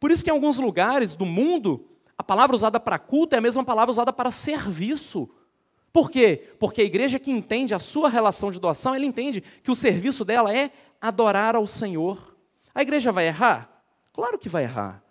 Por 0.00 0.10
isso 0.10 0.24
que 0.24 0.30
em 0.30 0.32
alguns 0.32 0.58
lugares 0.58 1.14
do 1.14 1.26
mundo, 1.26 1.86
a 2.16 2.22
palavra 2.22 2.56
usada 2.56 2.80
para 2.80 2.98
culto 2.98 3.34
é 3.34 3.38
a 3.38 3.42
mesma 3.42 3.62
palavra 3.62 3.90
usada 3.90 4.12
para 4.12 4.30
serviço. 4.30 5.28
Por 5.98 6.12
quê? 6.12 6.52
Porque 6.60 6.80
a 6.80 6.84
igreja 6.84 7.18
que 7.18 7.28
entende 7.28 7.74
a 7.74 7.80
sua 7.80 8.08
relação 8.08 8.52
de 8.52 8.60
doação, 8.60 8.94
ela 8.94 9.04
entende 9.04 9.40
que 9.40 9.70
o 9.72 9.74
serviço 9.74 10.24
dela 10.24 10.56
é 10.56 10.70
adorar 11.00 11.56
ao 11.56 11.66
Senhor. 11.66 12.36
A 12.72 12.82
igreja 12.82 13.10
vai 13.10 13.26
errar? 13.26 13.82
Claro 14.12 14.38
que 14.38 14.48
vai 14.48 14.62
errar. 14.62 15.02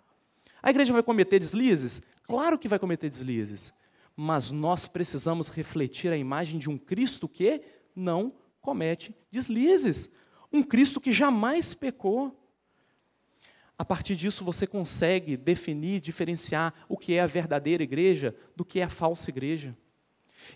A 0.62 0.70
igreja 0.70 0.94
vai 0.94 1.02
cometer 1.02 1.38
deslizes? 1.40 2.00
Claro 2.26 2.58
que 2.58 2.68
vai 2.68 2.78
cometer 2.78 3.10
deslizes. 3.10 3.74
Mas 4.16 4.50
nós 4.50 4.86
precisamos 4.86 5.50
refletir 5.50 6.10
a 6.10 6.16
imagem 6.16 6.58
de 6.58 6.70
um 6.70 6.78
Cristo 6.78 7.28
que 7.28 7.60
não 7.94 8.32
comete 8.58 9.14
deslizes. 9.30 10.10
Um 10.50 10.62
Cristo 10.62 11.02
que 11.02 11.12
jamais 11.12 11.74
pecou. 11.74 12.34
A 13.78 13.84
partir 13.84 14.16
disso, 14.16 14.42
você 14.42 14.66
consegue 14.66 15.36
definir, 15.36 16.00
diferenciar 16.00 16.72
o 16.88 16.96
que 16.96 17.12
é 17.12 17.20
a 17.20 17.26
verdadeira 17.26 17.82
igreja 17.82 18.34
do 18.56 18.64
que 18.64 18.80
é 18.80 18.84
a 18.84 18.88
falsa 18.88 19.28
igreja. 19.28 19.76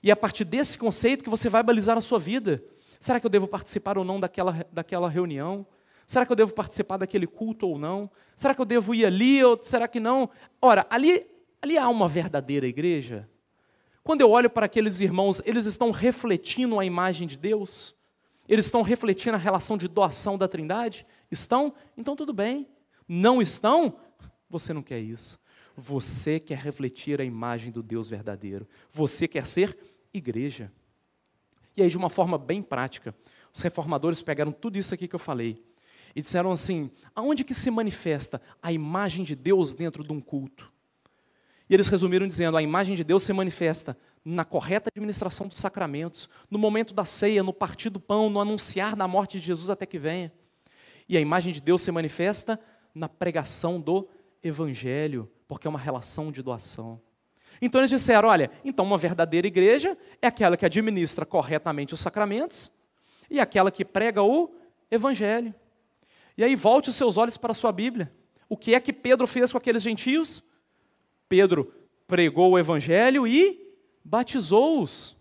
E 0.03 0.11
é 0.11 0.13
a 0.13 0.17
partir 0.17 0.45
desse 0.45 0.77
conceito 0.79 1.25
que 1.25 1.31
você 1.31 1.49
vai 1.49 1.63
balizar 1.63 1.97
a 1.97 2.01
sua 2.01 2.19
vida. 2.19 2.63
Será 3.01 3.19
que 3.19 3.27
eu 3.27 3.31
devo 3.31 3.49
participar 3.49 3.99
ou 3.99 4.05
não 4.05 4.21
daquela, 4.21 4.65
daquela 4.73 5.09
reunião? 5.09 5.67
Será 6.07 6.27
que 6.27 6.33
eu 6.33 6.37
devo 6.37 6.53
participar 6.53 6.99
daquele 6.99 7.27
culto 7.27 7.67
ou 7.67 7.79
não? 7.79 8.11
Será 8.37 8.55
que 8.55 8.61
eu 8.61 8.65
devo 8.65 8.95
ir 8.95 9.07
ali 9.07 9.43
ou 9.43 9.59
será 9.63 9.89
que 9.89 9.99
não? 9.99 10.29
Ora, 10.61 10.87
ali, 10.91 11.27
ali 11.61 11.79
há 11.79 11.89
uma 11.89 12.09
verdadeira 12.09 12.67
igreja? 12.67 13.29
Quando 14.05 14.21
eu 14.21 14.31
olho 14.31 14.51
para 14.51 14.67
aqueles 14.67 15.01
irmãos, 15.01 15.41
eles 15.45 15.65
estão 15.65 15.91
refletindo 15.91 16.79
a 16.79 16.85
imagem 16.85 17.27
de 17.27 17.37
Deus? 17.37 17.95
Eles 18.49 18.67
estão 18.67 18.83
refletindo 18.83 19.37
a 19.37 19.39
relação 19.39 19.79
de 19.79 19.89
doação 19.89 20.37
da 20.37 20.49
Trindade? 20.49 21.07
Estão? 21.31 21.73
Então 21.97 22.15
tudo 22.15 22.33
bem. 22.33 22.69
Não 23.09 23.41
estão? 23.41 23.97
Você 24.51 24.73
não 24.73 24.83
quer 24.83 25.01
isso. 25.01 25.42
Você 25.77 26.39
quer 26.39 26.59
refletir 26.59 27.21
a 27.21 27.25
imagem 27.25 27.71
do 27.71 27.83
Deus 27.83 28.09
verdadeiro. 28.09 28.67
Você 28.91 29.27
quer 29.27 29.47
ser 29.47 29.77
igreja. 30.13 30.71
E 31.77 31.83
aí, 31.83 31.89
de 31.89 31.97
uma 31.97 32.11
forma 32.11 32.37
bem 32.37 32.63
prática, 32.63 33.15
os 33.53 33.61
reformadores 33.61 34.23
pegaram 34.23 34.53
tudo 34.53 34.79
isso 34.79 34.93
aqui 34.95 35.09
que 35.09 35.15
eu 35.15 35.19
falei 35.19 35.63
e 36.15 36.21
disseram 36.21 36.53
assim: 36.53 36.91
aonde 37.15 37.45
que 37.45 37.55
se 37.55 37.71
manifesta 37.71 38.41
a 38.63 38.73
imagem 38.73 39.25
de 39.25 39.35
Deus 39.35 39.75
dentro 39.75 40.05
de 40.05 40.13
um 40.13 40.21
culto? 40.21 40.71
E 41.69 41.75
eles 41.75 41.89
resumiram 41.89 42.27
dizendo: 42.27 42.57
a 42.57 42.63
imagem 42.63 42.95
de 42.95 43.05
Deus 43.05 43.23
se 43.23 43.33
manifesta 43.33 43.97
na 44.25 44.45
correta 44.45 44.91
administração 44.95 45.49
dos 45.49 45.59
sacramentos, 45.59 46.29
no 46.51 46.59
momento 46.59 46.95
da 46.95 47.05
ceia, 47.05 47.43
no 47.43 47.53
partir 47.53 47.91
do 47.91 47.99
pão, 47.99 48.31
no 48.31 48.41
anunciar 48.41 48.95
da 48.95 49.09
morte 49.09 49.41
de 49.41 49.47
Jesus 49.47 49.69
até 49.71 49.85
que 49.85 49.99
venha. 49.99 50.33
E 51.09 51.17
a 51.17 51.21
imagem 51.21 51.53
de 51.53 51.61
Deus 51.61 51.83
se 51.83 51.91
manifesta 51.91 52.61
na 52.95 53.09
pregação 53.09 53.81
do 53.81 54.09
evangelho, 54.43 55.31
porque 55.55 55.67
é 55.67 55.71
uma 55.71 55.79
relação 55.79 56.33
de 56.33 56.43
doação. 56.43 57.01
Então 57.61 57.81
eles 57.81 57.91
disseram: 57.91 58.29
olha, 58.29 58.51
então 58.65 58.85
uma 58.85 58.97
verdadeira 58.97 59.47
igreja 59.47 59.97
é 60.21 60.27
aquela 60.27 60.57
que 60.57 60.65
administra 60.65 61.27
corretamente 61.27 61.95
os 61.95 62.01
sacramentos 62.01 62.73
e 63.31 63.39
aquela 63.39 63.71
que 63.71 63.85
prega 63.85 64.23
o 64.23 64.55
evangelho. 64.91 65.55
E 66.37 66.43
aí 66.43 66.57
volte 66.57 66.91
os 66.91 66.97
seus 66.97 67.17
olhos 67.17 67.37
para 67.37 67.53
a 67.53 67.55
sua 67.55 67.71
Bíblia. 67.71 68.13
O 68.49 68.57
que 68.57 68.75
é 68.75 68.81
que 68.81 68.93
Pedro 68.93 69.27
fez 69.27 69.53
com 69.53 69.59
aqueles 69.59 69.83
gentios? 69.83 70.43
Pedro 71.29 71.73
pregou 72.07 72.53
o 72.53 72.59
evangelho 72.59 73.27
e 73.27 73.75
batizou-os. 74.05 75.17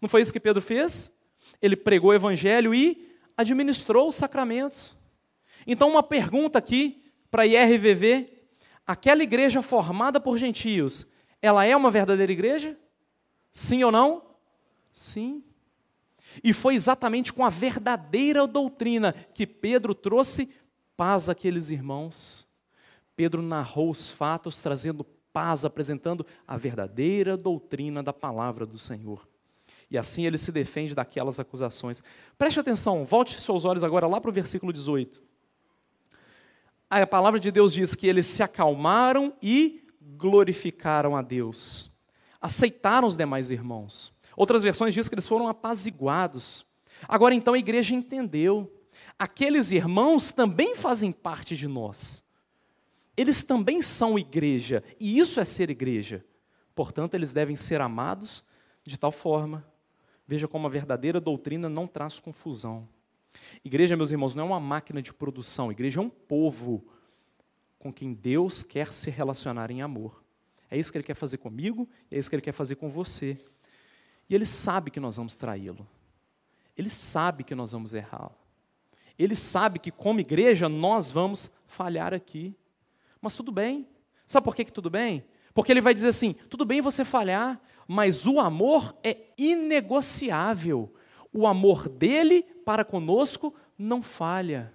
Não 0.00 0.08
foi 0.08 0.20
isso 0.20 0.32
que 0.32 0.40
Pedro 0.40 0.60
fez? 0.60 1.16
Ele 1.60 1.76
pregou 1.76 2.10
o 2.10 2.14
evangelho 2.14 2.74
e 2.74 3.16
administrou 3.36 4.08
os 4.08 4.16
sacramentos. 4.16 4.96
Então, 5.66 5.88
uma 5.88 6.02
pergunta 6.02 6.58
aqui 6.58 7.04
para 7.30 7.44
a 7.44 7.46
IRVV 7.46 8.41
aquela 8.86 9.22
igreja 9.22 9.62
formada 9.62 10.20
por 10.20 10.38
gentios, 10.38 11.06
ela 11.40 11.64
é 11.64 11.76
uma 11.76 11.90
verdadeira 11.90 12.32
igreja? 12.32 12.76
Sim 13.50 13.84
ou 13.84 13.92
não? 13.92 14.22
Sim. 14.92 15.44
E 16.42 16.52
foi 16.52 16.74
exatamente 16.74 17.32
com 17.32 17.44
a 17.44 17.50
verdadeira 17.50 18.46
doutrina 18.46 19.12
que 19.34 19.46
Pedro 19.46 19.94
trouxe 19.94 20.54
paz 20.96 21.28
àqueles 21.28 21.68
irmãos. 21.70 22.46
Pedro 23.14 23.42
narrou 23.42 23.90
os 23.90 24.08
fatos, 24.08 24.62
trazendo 24.62 25.04
paz, 25.32 25.64
apresentando 25.64 26.26
a 26.46 26.56
verdadeira 26.56 27.36
doutrina 27.36 28.02
da 28.02 28.12
palavra 28.12 28.64
do 28.64 28.78
Senhor. 28.78 29.28
E 29.90 29.98
assim 29.98 30.24
ele 30.24 30.38
se 30.38 30.50
defende 30.50 30.94
daquelas 30.94 31.38
acusações. 31.38 32.02
Preste 32.38 32.58
atenção, 32.58 33.04
volte 33.04 33.38
seus 33.40 33.66
olhos 33.66 33.84
agora 33.84 34.06
lá 34.06 34.20
para 34.20 34.30
o 34.30 34.32
versículo 34.32 34.72
18 34.72 35.31
a 37.00 37.06
palavra 37.06 37.40
de 37.40 37.50
Deus 37.50 37.72
diz 37.72 37.94
que 37.94 38.06
eles 38.06 38.26
se 38.26 38.42
acalmaram 38.42 39.32
e 39.40 39.82
glorificaram 40.00 41.16
a 41.16 41.22
Deus. 41.22 41.90
Aceitaram 42.40 43.08
os 43.08 43.16
demais 43.16 43.50
irmãos. 43.50 44.12
Outras 44.36 44.62
versões 44.62 44.92
dizem 44.92 45.08
que 45.08 45.14
eles 45.14 45.28
foram 45.28 45.48
apaziguados. 45.48 46.66
Agora 47.08 47.34
então 47.34 47.54
a 47.54 47.58
igreja 47.58 47.94
entendeu. 47.94 48.70
Aqueles 49.18 49.70
irmãos 49.70 50.30
também 50.30 50.74
fazem 50.74 51.12
parte 51.12 51.56
de 51.56 51.66
nós. 51.66 52.24
Eles 53.16 53.42
também 53.42 53.82
são 53.82 54.18
igreja, 54.18 54.82
e 54.98 55.18
isso 55.18 55.38
é 55.38 55.44
ser 55.44 55.70
igreja. 55.70 56.24
Portanto, 56.74 57.14
eles 57.14 57.32
devem 57.32 57.56
ser 57.56 57.80
amados 57.80 58.42
de 58.84 58.96
tal 58.96 59.12
forma. 59.12 59.64
Veja 60.26 60.48
como 60.48 60.66
a 60.66 60.70
verdadeira 60.70 61.20
doutrina 61.20 61.68
não 61.68 61.86
traz 61.86 62.18
confusão. 62.18 62.88
Igreja, 63.64 63.96
meus 63.96 64.10
irmãos, 64.10 64.34
não 64.34 64.44
é 64.44 64.46
uma 64.46 64.60
máquina 64.60 65.02
de 65.02 65.12
produção. 65.12 65.70
Igreja 65.70 66.00
é 66.00 66.02
um 66.02 66.10
povo 66.10 66.86
com 67.78 67.92
quem 67.92 68.12
Deus 68.12 68.62
quer 68.62 68.92
se 68.92 69.10
relacionar 69.10 69.70
em 69.70 69.82
amor. 69.82 70.22
É 70.70 70.78
isso 70.78 70.90
que 70.90 70.98
Ele 70.98 71.04
quer 71.04 71.14
fazer 71.14 71.38
comigo, 71.38 71.88
é 72.10 72.18
isso 72.18 72.30
que 72.30 72.36
Ele 72.36 72.42
quer 72.42 72.52
fazer 72.52 72.76
com 72.76 72.88
você. 72.88 73.38
E 74.28 74.34
Ele 74.34 74.46
sabe 74.46 74.90
que 74.90 75.00
nós 75.00 75.16
vamos 75.16 75.34
traí-lo. 75.34 75.86
Ele 76.76 76.88
sabe 76.88 77.44
que 77.44 77.54
nós 77.54 77.72
vamos 77.72 77.92
errá-lo. 77.92 78.34
Ele 79.18 79.36
sabe 79.36 79.78
que, 79.78 79.90
como 79.90 80.20
igreja, 80.20 80.68
nós 80.68 81.12
vamos 81.12 81.50
falhar 81.66 82.14
aqui. 82.14 82.56
Mas 83.20 83.36
tudo 83.36 83.52
bem. 83.52 83.86
Sabe 84.26 84.44
por 84.44 84.56
que, 84.56 84.64
que 84.64 84.72
tudo 84.72 84.88
bem? 84.88 85.24
Porque 85.54 85.70
ele 85.70 85.80
vai 85.80 85.92
dizer 85.92 86.08
assim: 86.08 86.32
tudo 86.48 86.64
bem 86.64 86.80
você 86.80 87.04
falhar, 87.04 87.60
mas 87.86 88.26
o 88.26 88.40
amor 88.40 88.96
é 89.02 89.16
inegociável. 89.36 90.92
O 91.32 91.46
amor 91.46 91.88
dele 91.88 92.42
para 92.64 92.84
conosco 92.84 93.54
não 93.78 94.02
falha. 94.02 94.72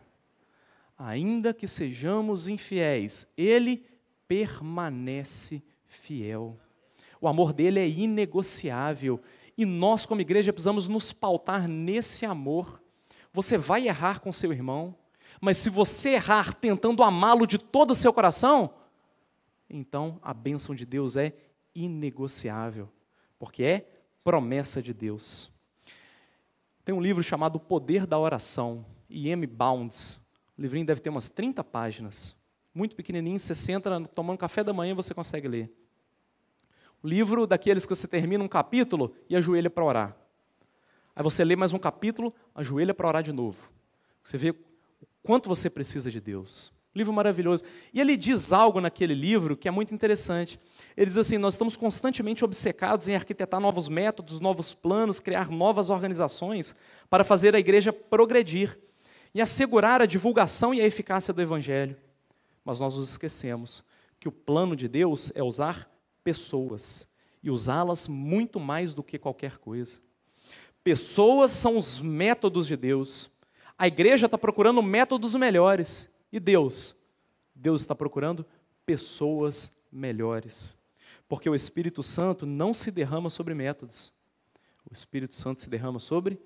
Ainda 0.98 1.54
que 1.54 1.68
sejamos 1.68 2.48
infiéis, 2.48 3.32
ele 3.38 3.86
permanece 4.28 5.64
fiel. 5.86 6.58
O 7.22 7.28
amor 7.28 7.54
dele 7.54 7.80
é 7.80 7.88
inegociável 7.88 9.22
e 9.58 9.66
nós, 9.66 10.06
como 10.06 10.22
igreja, 10.22 10.54
precisamos 10.54 10.88
nos 10.88 11.12
pautar 11.12 11.68
nesse 11.68 12.26
amor. 12.26 12.82
Você 13.34 13.58
vai 13.58 13.88
errar 13.88 14.20
com 14.20 14.32
seu 14.32 14.52
irmão, 14.52 14.96
mas 15.42 15.58
se 15.58 15.70
você 15.70 16.12
errar 16.12 16.54
tentando 16.54 17.04
amá-lo 17.04 17.46
de 17.46 17.58
todo 17.58 17.92
o 17.92 17.96
seu 17.96 18.12
coração, 18.12 18.74
então 19.70 20.20
a 20.22 20.34
bênção 20.34 20.74
de 20.74 20.86
Deus 20.86 21.16
é 21.16 21.34
inegociável, 21.76 22.90
porque 23.38 23.64
é 23.64 23.88
promessa 24.24 24.82
de 24.82 24.94
Deus. 24.94 25.57
Tem 26.88 26.96
um 26.96 27.02
livro 27.02 27.22
chamado 27.22 27.58
O 27.58 27.60
Poder 27.60 28.08
da 28.08 28.18
Oração, 28.18 28.86
E.M. 29.10 29.46
Bounds. 29.46 30.26
O 30.58 30.62
livrinho 30.62 30.86
deve 30.86 31.02
ter 31.02 31.10
umas 31.10 31.28
30 31.28 31.62
páginas. 31.62 32.34
Muito 32.74 32.96
pequenininho, 32.96 33.38
você 33.38 33.54
senta 33.54 34.00
tomando 34.16 34.38
café 34.38 34.64
da 34.64 34.72
manhã 34.72 34.96
você 34.96 35.14
consegue 35.14 35.50
ler. 35.50 35.70
O 37.04 37.08
livro 37.10 37.46
daqueles 37.46 37.86
que 37.86 37.94
você 37.94 38.08
termina 38.08 38.42
um 38.42 38.48
capítulo 38.48 39.14
e 39.30 39.36
ajoelha 39.36 39.70
para 39.70 39.84
orar. 39.84 40.18
Aí 41.14 41.22
você 41.22 41.44
lê 41.44 41.58
mais 41.58 41.74
um 41.74 41.78
capítulo, 41.78 42.34
ajoelha 42.56 42.94
para 42.94 43.10
orar 43.10 43.22
de 43.22 43.34
novo. 43.34 43.70
Você 44.24 44.38
vê 44.38 44.52
o 44.52 44.58
quanto 45.22 45.50
você 45.50 45.70
precisa 45.70 46.10
de 46.10 46.22
Deus. 46.22 46.72
Livro 46.98 47.14
maravilhoso. 47.14 47.64
E 47.94 48.02
ele 48.02 48.18
diz 48.18 48.52
algo 48.52 48.82
naquele 48.82 49.14
livro 49.14 49.56
que 49.56 49.68
é 49.68 49.72
muito 49.72 49.94
interessante. 49.94 50.60
Ele 50.96 51.06
diz 51.06 51.18
assim: 51.18 51.38
nós 51.38 51.54
estamos 51.54 51.78
constantemente 51.78 52.44
obcecados 52.44 53.08
em 53.08 53.16
arquitetar 53.16 53.60
novos 53.60 53.88
métodos, 53.88 54.40
novos 54.40 54.74
planos, 54.74 55.20
criar 55.20 55.50
novas 55.50 55.90
organizações 55.90 56.74
para 57.10 57.24
fazer 57.24 57.56
a 57.56 57.60
igreja 57.60 57.94
progredir 57.94 58.78
e 59.34 59.42
assegurar 59.42 60.02
a 60.02 60.06
divulgação 60.06 60.74
e 60.74 60.82
a 60.82 60.86
eficácia 60.86 61.34
do 61.34 61.42
Evangelho. 61.42 61.96
Mas 62.66 62.80
nós 62.80 62.96
nos 62.96 63.12
esquecemos 63.12 63.84
que 64.20 64.28
o 64.28 64.32
plano 64.32 64.76
de 64.76 64.88
Deus 64.88 65.32
é 65.36 65.44
usar 65.44 65.90
pessoas 66.24 67.08
e 67.44 67.50
usá-las 67.50 68.08
muito 68.08 68.60
mais 68.60 68.94
do 68.94 69.04
que 69.04 69.20
qualquer 69.20 69.58
coisa. 69.58 70.02
Pessoas 70.84 71.52
são 71.52 71.78
os 71.78 72.00
métodos 72.00 72.66
de 72.66 72.76
Deus. 72.76 73.30
A 73.78 73.88
igreja 73.88 74.26
está 74.26 74.38
procurando 74.38 74.82
métodos 74.82 75.36
melhores. 75.36 76.12
E 76.32 76.40
Deus? 76.40 76.96
Deus 77.54 77.82
está 77.82 77.96
procurando 77.96 78.46
pessoas 78.86 79.76
melhores. 79.92 80.76
Porque 81.28 81.50
o 81.50 81.56
Espírito 81.56 82.02
Santo 82.04 82.46
não 82.46 82.74
se 82.74 82.92
derrama 82.92 83.30
sobre 83.30 83.54
métodos. 83.54 84.14
O 84.90 84.94
Espírito 84.94 85.36
Santo 85.36 85.62
se 85.62 85.70
derrama 85.70 86.00
sobre 86.00 86.40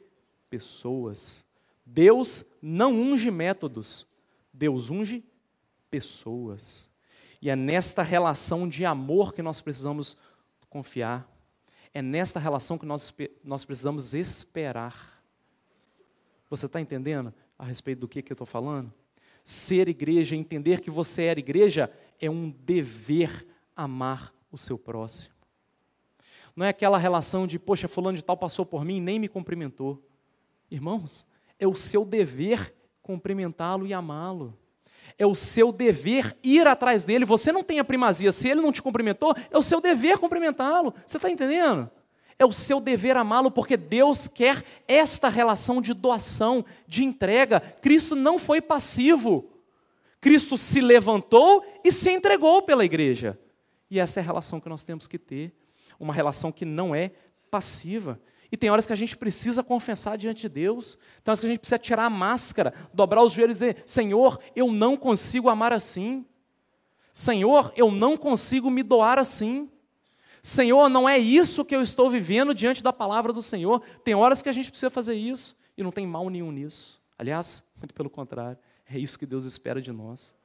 pessoas. 0.49 1.45
Deus 1.85 2.45
não 2.61 2.93
unge 2.93 3.29
métodos, 3.29 4.07
Deus 4.53 4.89
unge 4.89 5.23
pessoas. 5.89 6.89
E 7.41 7.49
é 7.49 7.55
nesta 7.55 8.01
relação 8.01 8.67
de 8.67 8.85
amor 8.85 9.33
que 9.33 9.41
nós 9.41 9.61
precisamos 9.61 10.17
confiar. 10.69 11.29
É 11.93 12.01
nesta 12.01 12.39
relação 12.39 12.77
que 12.77 12.85
nós, 12.85 13.13
nós 13.43 13.65
precisamos 13.65 14.13
esperar. 14.13 15.21
Você 16.49 16.65
está 16.65 16.79
entendendo 16.79 17.33
a 17.57 17.65
respeito 17.65 17.99
do 17.99 18.07
que, 18.07 18.21
que 18.21 18.31
eu 18.31 18.35
estou 18.35 18.47
falando? 18.47 18.93
Ser 19.43 19.87
igreja, 19.87 20.35
entender 20.35 20.81
que 20.81 20.89
você 20.89 21.23
é 21.23 21.31
igreja, 21.31 21.91
é 22.19 22.29
um 22.29 22.49
dever 22.49 23.45
amar 23.75 24.33
o 24.51 24.57
seu 24.57 24.77
próximo. 24.77 25.35
Não 26.55 26.65
é 26.65 26.69
aquela 26.69 26.97
relação 26.97 27.47
de, 27.47 27.57
poxa, 27.57 27.87
fulano 27.87 28.17
de 28.17 28.23
tal 28.23 28.37
passou 28.37 28.65
por 28.65 28.83
mim 28.83 28.97
e 28.97 29.01
nem 29.01 29.19
me 29.19 29.27
cumprimentou. 29.27 30.03
Irmãos, 30.69 31.25
é 31.59 31.67
o 31.67 31.75
seu 31.75 32.05
dever 32.05 32.73
cumprimentá-lo 33.01 33.87
e 33.87 33.93
amá-lo. 33.93 34.57
É 35.17 35.25
o 35.25 35.35
seu 35.35 35.71
dever 35.71 36.37
ir 36.43 36.67
atrás 36.67 37.03
dele. 37.03 37.25
Você 37.25 37.51
não 37.51 37.63
tem 37.63 37.79
a 37.79 37.83
primazia. 37.83 38.31
Se 38.31 38.47
ele 38.49 38.61
não 38.61 38.71
te 38.71 38.81
cumprimentou, 38.81 39.35
é 39.49 39.57
o 39.57 39.61
seu 39.61 39.81
dever 39.81 40.17
cumprimentá-lo. 40.17 40.93
Você 41.05 41.17
está 41.17 41.29
entendendo? 41.29 41.89
É 42.41 42.45
o 42.45 42.51
seu 42.51 42.81
dever 42.81 43.15
amá-lo, 43.17 43.51
porque 43.51 43.77
Deus 43.77 44.27
quer 44.27 44.63
esta 44.87 45.29
relação 45.29 45.79
de 45.79 45.93
doação, 45.93 46.65
de 46.87 47.03
entrega. 47.03 47.59
Cristo 47.59 48.15
não 48.15 48.39
foi 48.39 48.59
passivo. 48.59 49.47
Cristo 50.19 50.57
se 50.57 50.81
levantou 50.81 51.63
e 51.83 51.91
se 51.91 52.09
entregou 52.09 52.63
pela 52.63 52.83
igreja. 52.83 53.39
E 53.91 53.99
esta 53.99 54.19
é 54.19 54.23
a 54.23 54.25
relação 54.25 54.59
que 54.59 54.67
nós 54.67 54.81
temos 54.81 55.05
que 55.05 55.19
ter 55.19 55.53
uma 55.99 56.15
relação 56.15 56.51
que 56.51 56.65
não 56.65 56.95
é 56.95 57.11
passiva. 57.51 58.19
E 58.51 58.57
tem 58.57 58.71
horas 58.71 58.87
que 58.87 58.93
a 58.93 58.95
gente 58.95 59.15
precisa 59.15 59.61
confessar 59.61 60.17
diante 60.17 60.41
de 60.41 60.49
Deus, 60.49 60.97
tem 61.23 61.31
horas 61.31 61.39
que 61.39 61.45
a 61.45 61.49
gente 61.49 61.59
precisa 61.59 61.77
tirar 61.77 62.05
a 62.05 62.09
máscara, 62.09 62.73
dobrar 62.91 63.21
os 63.21 63.33
joelhos 63.33 63.61
e 63.61 63.67
dizer: 63.67 63.83
Senhor, 63.85 64.39
eu 64.55 64.71
não 64.71 64.97
consigo 64.97 65.47
amar 65.47 65.71
assim. 65.71 66.25
Senhor, 67.13 67.71
eu 67.77 67.91
não 67.91 68.17
consigo 68.17 68.71
me 68.71 68.81
doar 68.81 69.19
assim. 69.19 69.69
Senhor, 70.41 70.89
não 70.89 71.07
é 71.07 71.17
isso 71.17 71.63
que 71.63 71.75
eu 71.75 71.81
estou 71.81 72.09
vivendo 72.09 72.53
diante 72.53 72.81
da 72.81 72.91
palavra 72.91 73.31
do 73.31 73.41
Senhor. 73.41 73.81
Tem 74.03 74.15
horas 74.15 74.41
que 74.41 74.49
a 74.49 74.51
gente 74.51 74.69
precisa 74.69 74.89
fazer 74.89 75.15
isso 75.15 75.55
e 75.77 75.83
não 75.83 75.91
tem 75.91 76.07
mal 76.07 76.29
nenhum 76.29 76.51
nisso. 76.51 76.99
Aliás, 77.17 77.63
muito 77.77 77.93
pelo 77.93 78.09
contrário, 78.09 78.57
é 78.89 78.97
isso 78.97 79.19
que 79.19 79.25
Deus 79.25 79.45
espera 79.45 79.81
de 79.81 79.91
nós. 79.91 80.35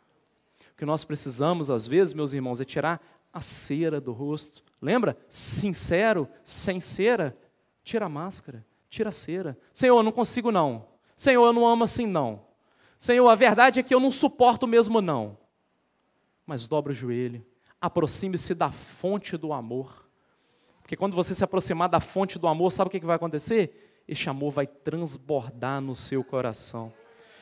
O 0.72 0.76
que 0.76 0.84
nós 0.84 1.04
precisamos, 1.04 1.70
às 1.70 1.86
vezes, 1.86 2.12
meus 2.12 2.32
irmãos, 2.32 2.60
é 2.60 2.64
tirar 2.64 3.00
a 3.32 3.40
cera 3.40 4.00
do 4.00 4.12
rosto, 4.12 4.62
Lembra? 4.80 5.16
Sincero, 5.28 6.28
sem 6.44 6.80
cera, 6.80 7.36
tira 7.82 8.06
a 8.06 8.08
máscara, 8.08 8.64
tira 8.88 9.08
a 9.08 9.12
cera. 9.12 9.58
Senhor, 9.72 9.98
eu 9.98 10.02
não 10.02 10.12
consigo 10.12 10.50
não. 10.50 10.86
Senhor, 11.16 11.46
eu 11.46 11.52
não 11.52 11.66
amo 11.66 11.84
assim 11.84 12.06
não. 12.06 12.44
Senhor, 12.98 13.28
a 13.28 13.34
verdade 13.34 13.80
é 13.80 13.82
que 13.82 13.94
eu 13.94 14.00
não 14.00 14.10
suporto 14.10 14.66
mesmo 14.66 15.00
não. 15.00 15.38
Mas 16.44 16.66
dobra 16.66 16.92
o 16.92 16.94
joelho, 16.94 17.44
aproxime-se 17.80 18.54
da 18.54 18.70
fonte 18.70 19.36
do 19.36 19.52
amor. 19.52 20.06
Porque 20.82 20.96
quando 20.96 21.14
você 21.14 21.34
se 21.34 21.42
aproximar 21.42 21.88
da 21.88 22.00
fonte 22.00 22.38
do 22.38 22.46
amor, 22.46 22.70
sabe 22.72 22.88
o 22.88 22.90
que 22.90 23.00
vai 23.00 23.16
acontecer? 23.16 24.02
Este 24.06 24.30
amor 24.30 24.52
vai 24.52 24.66
transbordar 24.66 25.80
no 25.80 25.96
seu 25.96 26.22
coração. 26.22 26.92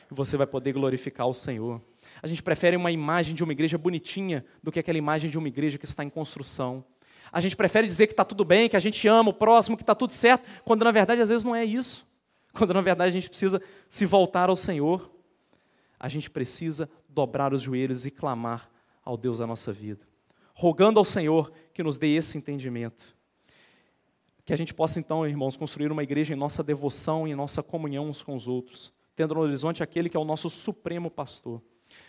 E 0.09 0.13
você 0.13 0.35
vai 0.35 0.47
poder 0.47 0.73
glorificar 0.73 1.27
o 1.27 1.33
Senhor. 1.33 1.81
A 2.21 2.27
gente 2.27 2.41
prefere 2.41 2.75
uma 2.75 2.91
imagem 2.91 3.35
de 3.35 3.43
uma 3.43 3.53
igreja 3.53 3.77
bonitinha 3.77 4.45
do 4.63 4.71
que 4.71 4.79
aquela 4.79 4.97
imagem 4.97 5.29
de 5.29 5.37
uma 5.37 5.47
igreja 5.47 5.77
que 5.77 5.85
está 5.85 6.03
em 6.03 6.09
construção. 6.09 6.83
A 7.31 7.39
gente 7.39 7.55
prefere 7.55 7.85
dizer 7.87 8.07
que 8.07 8.13
está 8.13 8.23
tudo 8.23 8.45
bem, 8.45 8.69
que 8.69 8.77
a 8.77 8.79
gente 8.79 9.07
ama 9.07 9.29
o 9.29 9.33
próximo, 9.33 9.75
que 9.75 9.83
está 9.83 9.93
tudo 9.93 10.13
certo, 10.13 10.47
quando 10.63 10.83
na 10.83 10.91
verdade 10.91 11.21
às 11.21 11.29
vezes 11.29 11.43
não 11.43 11.55
é 11.55 11.63
isso. 11.63 12.07
Quando 12.53 12.73
na 12.73 12.79
verdade 12.79 13.09
a 13.09 13.13
gente 13.13 13.27
precisa 13.27 13.61
se 13.89 14.05
voltar 14.05 14.47
ao 14.49 14.55
Senhor. 14.55 15.11
A 15.99 16.07
gente 16.07 16.29
precisa 16.29 16.89
dobrar 17.09 17.53
os 17.53 17.61
joelhos 17.61 18.05
e 18.05 18.11
clamar 18.11 18.69
ao 19.03 19.17
Deus 19.17 19.39
da 19.39 19.45
nossa 19.45 19.73
vida, 19.73 20.07
rogando 20.55 20.97
ao 20.97 21.05
Senhor 21.05 21.51
que 21.73 21.83
nos 21.83 21.97
dê 21.97 22.15
esse 22.15 22.37
entendimento. 22.37 23.15
Que 24.45 24.53
a 24.53 24.57
gente 24.57 24.73
possa 24.73 24.99
então, 24.99 25.27
irmãos, 25.27 25.57
construir 25.57 25.91
uma 25.91 26.01
igreja 26.01 26.33
em 26.33 26.37
nossa 26.37 26.63
devoção 26.63 27.27
e 27.27 27.31
em 27.31 27.35
nossa 27.35 27.61
comunhão 27.61 28.07
uns 28.07 28.23
com 28.23 28.35
os 28.35 28.47
outros, 28.47 28.93
tendo 29.15 29.35
no 29.35 29.41
horizonte 29.41 29.83
aquele 29.83 30.09
que 30.09 30.15
é 30.15 30.19
o 30.19 30.25
nosso 30.25 30.49
supremo 30.49 31.11
pastor. 31.11 31.61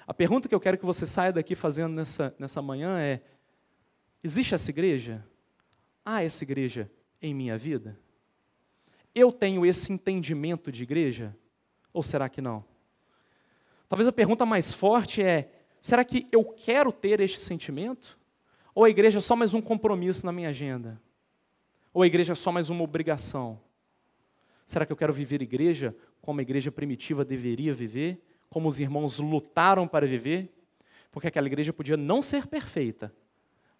A 0.06 0.14
pergunta 0.14 0.48
que 0.48 0.54
eu 0.54 0.60
quero 0.60 0.78
que 0.78 0.86
você 0.86 1.04
saia 1.04 1.32
daqui 1.32 1.54
fazendo 1.56 1.92
nessa, 1.92 2.34
nessa 2.38 2.62
manhã 2.62 3.00
é: 3.00 3.20
Existe 4.22 4.54
essa 4.54 4.70
igreja? 4.70 5.26
Há 6.04 6.22
essa 6.22 6.44
igreja 6.44 6.90
em 7.20 7.34
minha 7.34 7.58
vida? 7.58 7.98
Eu 9.14 9.32
tenho 9.32 9.66
esse 9.66 9.92
entendimento 9.92 10.70
de 10.70 10.84
igreja? 10.84 11.36
Ou 11.92 12.02
será 12.02 12.28
que 12.28 12.40
não? 12.40 12.64
Talvez 13.88 14.06
a 14.06 14.12
pergunta 14.12 14.46
mais 14.46 14.72
forte 14.72 15.22
é: 15.22 15.50
será 15.80 16.04
que 16.04 16.28
eu 16.30 16.44
quero 16.44 16.92
ter 16.92 17.20
este 17.20 17.40
sentimento? 17.40 18.18
Ou 18.76 18.84
a 18.84 18.90
igreja 18.90 19.16
é 19.16 19.20
só 19.22 19.34
mais 19.34 19.54
um 19.54 19.62
compromisso 19.62 20.26
na 20.26 20.30
minha 20.30 20.50
agenda? 20.50 21.00
Ou 21.94 22.02
a 22.02 22.06
igreja 22.06 22.34
é 22.34 22.36
só 22.36 22.52
mais 22.52 22.68
uma 22.68 22.84
obrigação? 22.84 23.58
Será 24.66 24.84
que 24.84 24.92
eu 24.92 24.96
quero 24.98 25.14
viver 25.14 25.40
igreja 25.40 25.96
como 26.20 26.40
a 26.40 26.42
igreja 26.42 26.70
primitiva 26.70 27.24
deveria 27.24 27.72
viver? 27.72 28.22
Como 28.50 28.68
os 28.68 28.78
irmãos 28.78 29.18
lutaram 29.18 29.88
para 29.88 30.06
viver? 30.06 30.54
Porque 31.10 31.26
aquela 31.26 31.46
igreja 31.46 31.72
podia 31.72 31.96
não 31.96 32.20
ser 32.20 32.46
perfeita, 32.46 33.10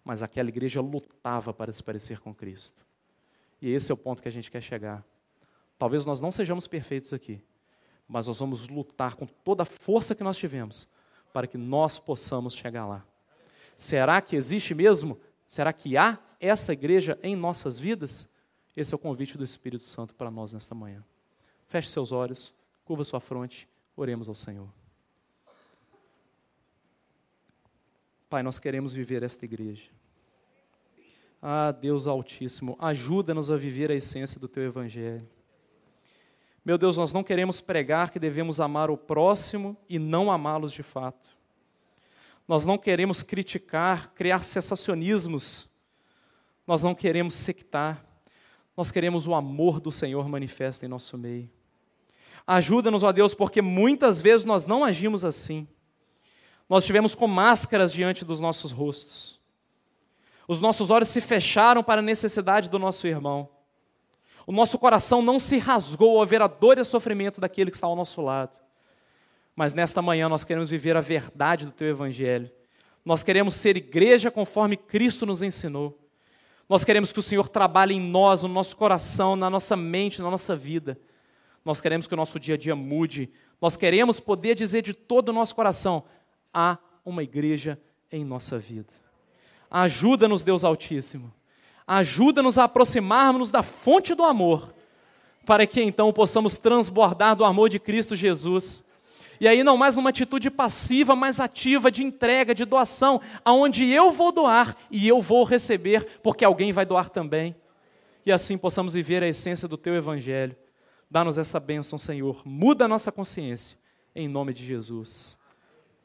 mas 0.03 0.23
aquela 0.23 0.49
igreja 0.49 0.81
lutava 0.81 1.53
para 1.53 1.71
se 1.71 1.83
parecer 1.83 2.19
com 2.19 2.33
Cristo. 2.33 2.83
E 3.61 3.69
esse 3.69 3.91
é 3.91 3.93
o 3.93 3.97
ponto 3.97 4.19
que 4.19 4.27
a 4.27 4.31
gente 4.31 4.49
quer 4.49 4.61
chegar. 4.61 5.05
Talvez 5.77 6.05
nós 6.05 6.19
não 6.19 6.31
sejamos 6.31 6.65
perfeitos 6.65 7.13
aqui, 7.13 7.39
mas 8.07 8.25
nós 8.25 8.39
vamos 8.39 8.67
lutar 8.67 9.13
com 9.13 9.27
toda 9.27 9.61
a 9.61 9.65
força 9.65 10.15
que 10.15 10.23
nós 10.23 10.39
tivemos 10.39 10.87
para 11.31 11.45
que 11.45 11.55
nós 11.55 11.99
possamos 11.99 12.55
chegar 12.55 12.87
lá. 12.87 13.05
Será 13.77 14.19
que 14.19 14.35
existe 14.35 14.73
mesmo? 14.73 15.19
Será 15.47 15.71
que 15.71 15.95
há 15.95 16.17
essa 16.39 16.73
igreja 16.73 17.17
em 17.21 17.35
nossas 17.35 17.77
vidas? 17.77 18.27
Esse 18.75 18.91
é 18.91 18.95
o 18.95 18.99
convite 18.99 19.37
do 19.37 19.43
Espírito 19.43 19.87
Santo 19.87 20.15
para 20.15 20.31
nós 20.31 20.51
nesta 20.51 20.73
manhã. 20.73 21.05
Feche 21.67 21.91
seus 21.91 22.11
olhos, 22.11 22.51
curva 22.83 23.03
sua 23.03 23.19
fronte, 23.19 23.69
oremos 23.95 24.27
ao 24.27 24.33
Senhor. 24.33 24.67
Pai, 28.27 28.41
nós 28.41 28.57
queremos 28.57 28.93
viver 28.93 29.21
esta 29.21 29.45
igreja. 29.45 29.91
Ah, 31.39 31.71
Deus 31.71 32.07
Altíssimo, 32.07 32.75
ajuda-nos 32.79 33.51
a 33.51 33.57
viver 33.57 33.91
a 33.91 33.95
essência 33.95 34.39
do 34.39 34.47
Teu 34.47 34.63
Evangelho. 34.63 35.29
Meu 36.65 36.79
Deus, 36.79 36.97
nós 36.97 37.13
não 37.13 37.23
queremos 37.23 37.61
pregar 37.61 38.09
que 38.09 38.17
devemos 38.17 38.59
amar 38.59 38.89
o 38.89 38.97
próximo 38.97 39.77
e 39.87 39.99
não 39.99 40.31
amá-los 40.31 40.71
de 40.71 40.81
fato. 40.81 41.36
Nós 42.47 42.65
não 42.65 42.77
queremos 42.77 43.21
criticar, 43.21 44.13
criar 44.13 44.43
sensacionismos. 44.43 45.67
Nós 46.65 46.81
não 46.81 46.95
queremos 46.95 47.33
sectar. 47.33 48.05
Nós 48.75 48.89
queremos 48.89 49.27
o 49.27 49.33
amor 49.33 49.79
do 49.79 49.91
Senhor 49.91 50.27
manifesto 50.29 50.85
em 50.85 50.87
nosso 50.87 51.17
meio. 51.17 51.49
Ajuda-nos, 52.45 53.03
ó 53.03 53.11
Deus, 53.11 53.33
porque 53.33 53.61
muitas 53.61 54.21
vezes 54.21 54.45
nós 54.45 54.65
não 54.65 54.83
agimos 54.83 55.25
assim. 55.25 55.67
Nós 56.69 56.83
estivemos 56.83 57.13
com 57.13 57.27
máscaras 57.27 57.91
diante 57.91 58.23
dos 58.23 58.39
nossos 58.39 58.71
rostos. 58.71 59.39
Os 60.47 60.59
nossos 60.59 60.89
olhos 60.89 61.09
se 61.09 61.19
fecharam 61.19 61.83
para 61.83 61.99
a 61.99 62.03
necessidade 62.03 62.69
do 62.69 62.79
nosso 62.79 63.05
irmão. 63.05 63.49
O 64.45 64.51
nosso 64.53 64.79
coração 64.79 65.21
não 65.21 65.39
se 65.39 65.57
rasgou 65.57 66.19
ao 66.19 66.25
ver 66.25 66.41
a 66.41 66.47
dor 66.47 66.77
e 66.77 66.81
o 66.81 66.85
sofrimento 66.85 67.41
daquele 67.41 67.69
que 67.69 67.75
está 67.75 67.87
ao 67.87 67.95
nosso 67.97 68.21
lado. 68.21 68.57
Mas 69.57 69.73
nesta 69.73 70.03
manhã 70.03 70.29
nós 70.29 70.43
queremos 70.43 70.69
viver 70.69 70.95
a 70.95 71.01
verdade 71.01 71.65
do 71.65 71.71
teu 71.71 71.87
evangelho. 71.87 72.51
Nós 73.03 73.23
queremos 73.23 73.55
ser 73.55 73.75
igreja 73.75 74.29
conforme 74.29 74.77
Cristo 74.77 75.25
nos 75.25 75.41
ensinou. 75.41 75.97
Nós 76.69 76.85
queremos 76.85 77.11
que 77.11 77.17
o 77.17 77.23
Senhor 77.23 77.49
trabalhe 77.49 77.95
em 77.95 77.99
nós, 77.99 78.43
no 78.43 78.49
nosso 78.49 78.77
coração, 78.77 79.35
na 79.35 79.49
nossa 79.49 79.75
mente, 79.75 80.21
na 80.21 80.29
nossa 80.29 80.55
vida. 80.55 80.95
Nós 81.65 81.81
queremos 81.81 82.05
que 82.05 82.13
o 82.13 82.17
nosso 82.17 82.39
dia 82.39 82.53
a 82.53 82.57
dia 82.57 82.75
mude. 82.75 83.31
Nós 83.59 83.75
queremos 83.75 84.19
poder 84.19 84.53
dizer 84.53 84.83
de 84.83 84.93
todo 84.93 85.29
o 85.29 85.33
nosso 85.33 85.55
coração: 85.55 86.03
há 86.53 86.77
uma 87.03 87.23
igreja 87.23 87.81
em 88.11 88.23
nossa 88.23 88.59
vida. 88.59 88.93
Ajuda-nos, 89.71 90.43
Deus 90.43 90.63
Altíssimo. 90.63 91.33
Ajuda-nos 91.87 92.59
a 92.59 92.65
aproximarmos 92.65 93.49
da 93.49 93.63
fonte 93.63 94.13
do 94.13 94.23
amor, 94.23 94.71
para 95.47 95.65
que 95.65 95.81
então 95.81 96.13
possamos 96.13 96.57
transbordar 96.57 97.35
do 97.35 97.43
amor 97.43 97.69
de 97.69 97.79
Cristo 97.79 98.15
Jesus. 98.15 98.85
E 99.39 99.47
aí, 99.47 99.63
não 99.63 99.77
mais 99.77 99.95
numa 99.95 100.09
atitude 100.09 100.49
passiva, 100.49 101.15
mas 101.15 101.39
ativa, 101.39 101.91
de 101.91 102.03
entrega, 102.03 102.55
de 102.55 102.65
doação, 102.65 103.21
aonde 103.45 103.89
eu 103.89 104.11
vou 104.11 104.31
doar 104.31 104.75
e 104.89 105.07
eu 105.07 105.21
vou 105.21 105.43
receber, 105.43 106.19
porque 106.21 106.43
alguém 106.43 106.71
vai 106.71 106.85
doar 106.85 107.09
também. 107.09 107.55
E 108.25 108.31
assim 108.31 108.57
possamos 108.57 108.93
viver 108.93 109.23
a 109.23 109.27
essência 109.27 109.67
do 109.67 109.77
Teu 109.77 109.95
Evangelho. 109.95 110.55
Dá-nos 111.09 111.37
essa 111.37 111.59
bênção, 111.59 111.97
Senhor. 111.97 112.41
Muda 112.45 112.85
a 112.85 112.87
nossa 112.87 113.11
consciência, 113.11 113.77
em 114.13 114.27
nome 114.27 114.53
de 114.53 114.65
Jesus. 114.65 115.39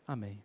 Amém. 0.06 0.42